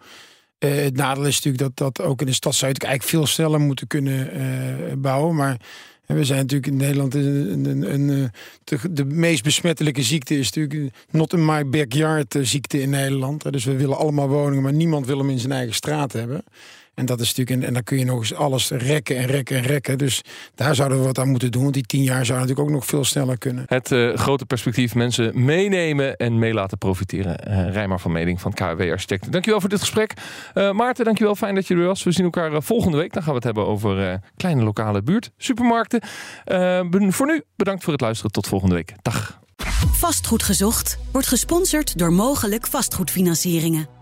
Uh, 0.64 0.74
het 0.74 0.96
nadeel 0.96 1.26
is 1.26 1.34
natuurlijk 1.34 1.76
dat, 1.76 1.94
dat 1.94 2.06
ook 2.06 2.20
in 2.20 2.26
de 2.26 2.32
stad 2.32 2.54
zou 2.54 2.72
je 2.72 2.78
eigenlijk 2.78 3.10
veel 3.10 3.26
sneller 3.26 3.60
moeten 3.60 3.86
kunnen 3.86 5.00
bouwen. 5.00 5.36
Maar 5.36 5.60
we 6.16 6.24
zijn 6.24 6.38
natuurlijk 6.38 6.66
in 6.66 6.76
Nederland 6.76 7.14
een, 7.14 7.64
een, 7.64 7.92
een, 7.92 8.30
de, 8.64 8.92
de, 8.92 9.04
meest 9.04 9.42
besmettelijke 9.42 10.02
ziekte 10.02 10.38
is 10.38 10.52
natuurlijk 10.52 10.94
not 11.10 11.32
in 11.32 11.44
my 11.44 11.68
backyard 11.68 12.38
ziekte 12.42 12.80
in 12.80 12.90
Nederland. 12.90 13.52
Dus 13.52 13.64
we 13.64 13.76
willen 13.76 13.96
allemaal 13.96 14.28
woningen, 14.28 14.62
maar 14.62 14.72
niemand 14.72 15.06
wil 15.06 15.18
hem 15.18 15.30
in 15.30 15.38
zijn 15.38 15.52
eigen 15.52 15.74
straat 15.74 16.12
hebben. 16.12 16.44
En 16.98 17.06
dat 17.06 17.20
is 17.20 17.34
natuurlijk, 17.34 17.66
en, 17.66 17.72
dan 17.72 17.82
kun 17.82 17.98
je 17.98 18.04
nog 18.04 18.18
eens 18.18 18.34
alles 18.34 18.70
rekken 18.70 19.16
en 19.16 19.26
rekken 19.26 19.56
en 19.56 19.62
rekken. 19.62 19.98
Dus 19.98 20.22
daar 20.54 20.74
zouden 20.74 20.98
we 20.98 21.04
wat 21.04 21.18
aan 21.18 21.28
moeten 21.28 21.50
doen. 21.50 21.62
Want 21.62 21.74
die 21.74 21.82
tien 21.82 22.02
jaar 22.02 22.26
zou 22.26 22.38
natuurlijk 22.38 22.68
ook 22.68 22.74
nog 22.74 22.86
veel 22.86 23.04
sneller 23.04 23.38
kunnen. 23.38 23.64
Het 23.66 23.90
uh, 23.90 24.16
grote 24.16 24.46
perspectief 24.46 24.94
mensen 24.94 25.44
meenemen 25.44 26.16
en 26.16 26.38
mee 26.38 26.54
laten 26.54 26.78
profiteren. 26.78 27.48
Uh, 27.48 27.72
Rijmar 27.72 28.00
van 28.00 28.12
Meding 28.12 28.40
van 28.40 28.52
KW 28.52 28.80
Architecten. 28.80 29.30
Dankjewel 29.30 29.60
voor 29.60 29.68
dit 29.68 29.80
gesprek. 29.80 30.12
Uh, 30.54 30.72
Maarten, 30.72 31.04
dankjewel. 31.04 31.34
Fijn 31.34 31.54
dat 31.54 31.66
je 31.66 31.74
er 31.74 31.86
was. 31.86 32.02
We 32.02 32.12
zien 32.12 32.24
elkaar 32.24 32.62
volgende 32.62 32.96
week. 32.96 33.12
Dan 33.12 33.22
gaan 33.22 33.30
we 33.30 33.36
het 33.36 33.44
hebben 33.44 33.66
over 33.66 34.20
kleine 34.36 34.62
lokale 34.62 35.02
buurt, 35.02 35.30
supermarkten. 35.36 36.00
voor 37.08 37.26
nu, 37.26 37.42
bedankt 37.56 37.84
voor 37.84 37.92
het 37.92 38.02
luisteren. 38.02 38.32
Tot 38.32 38.46
volgende 38.46 38.74
week. 38.74 38.92
Dag. 39.02 39.40
Vastgoed 39.92 40.42
gezocht 40.42 40.98
wordt 41.12 41.28
gesponsord 41.28 41.98
door 41.98 42.12
mogelijk 42.12 42.66
vastgoedfinancieringen. 42.66 43.97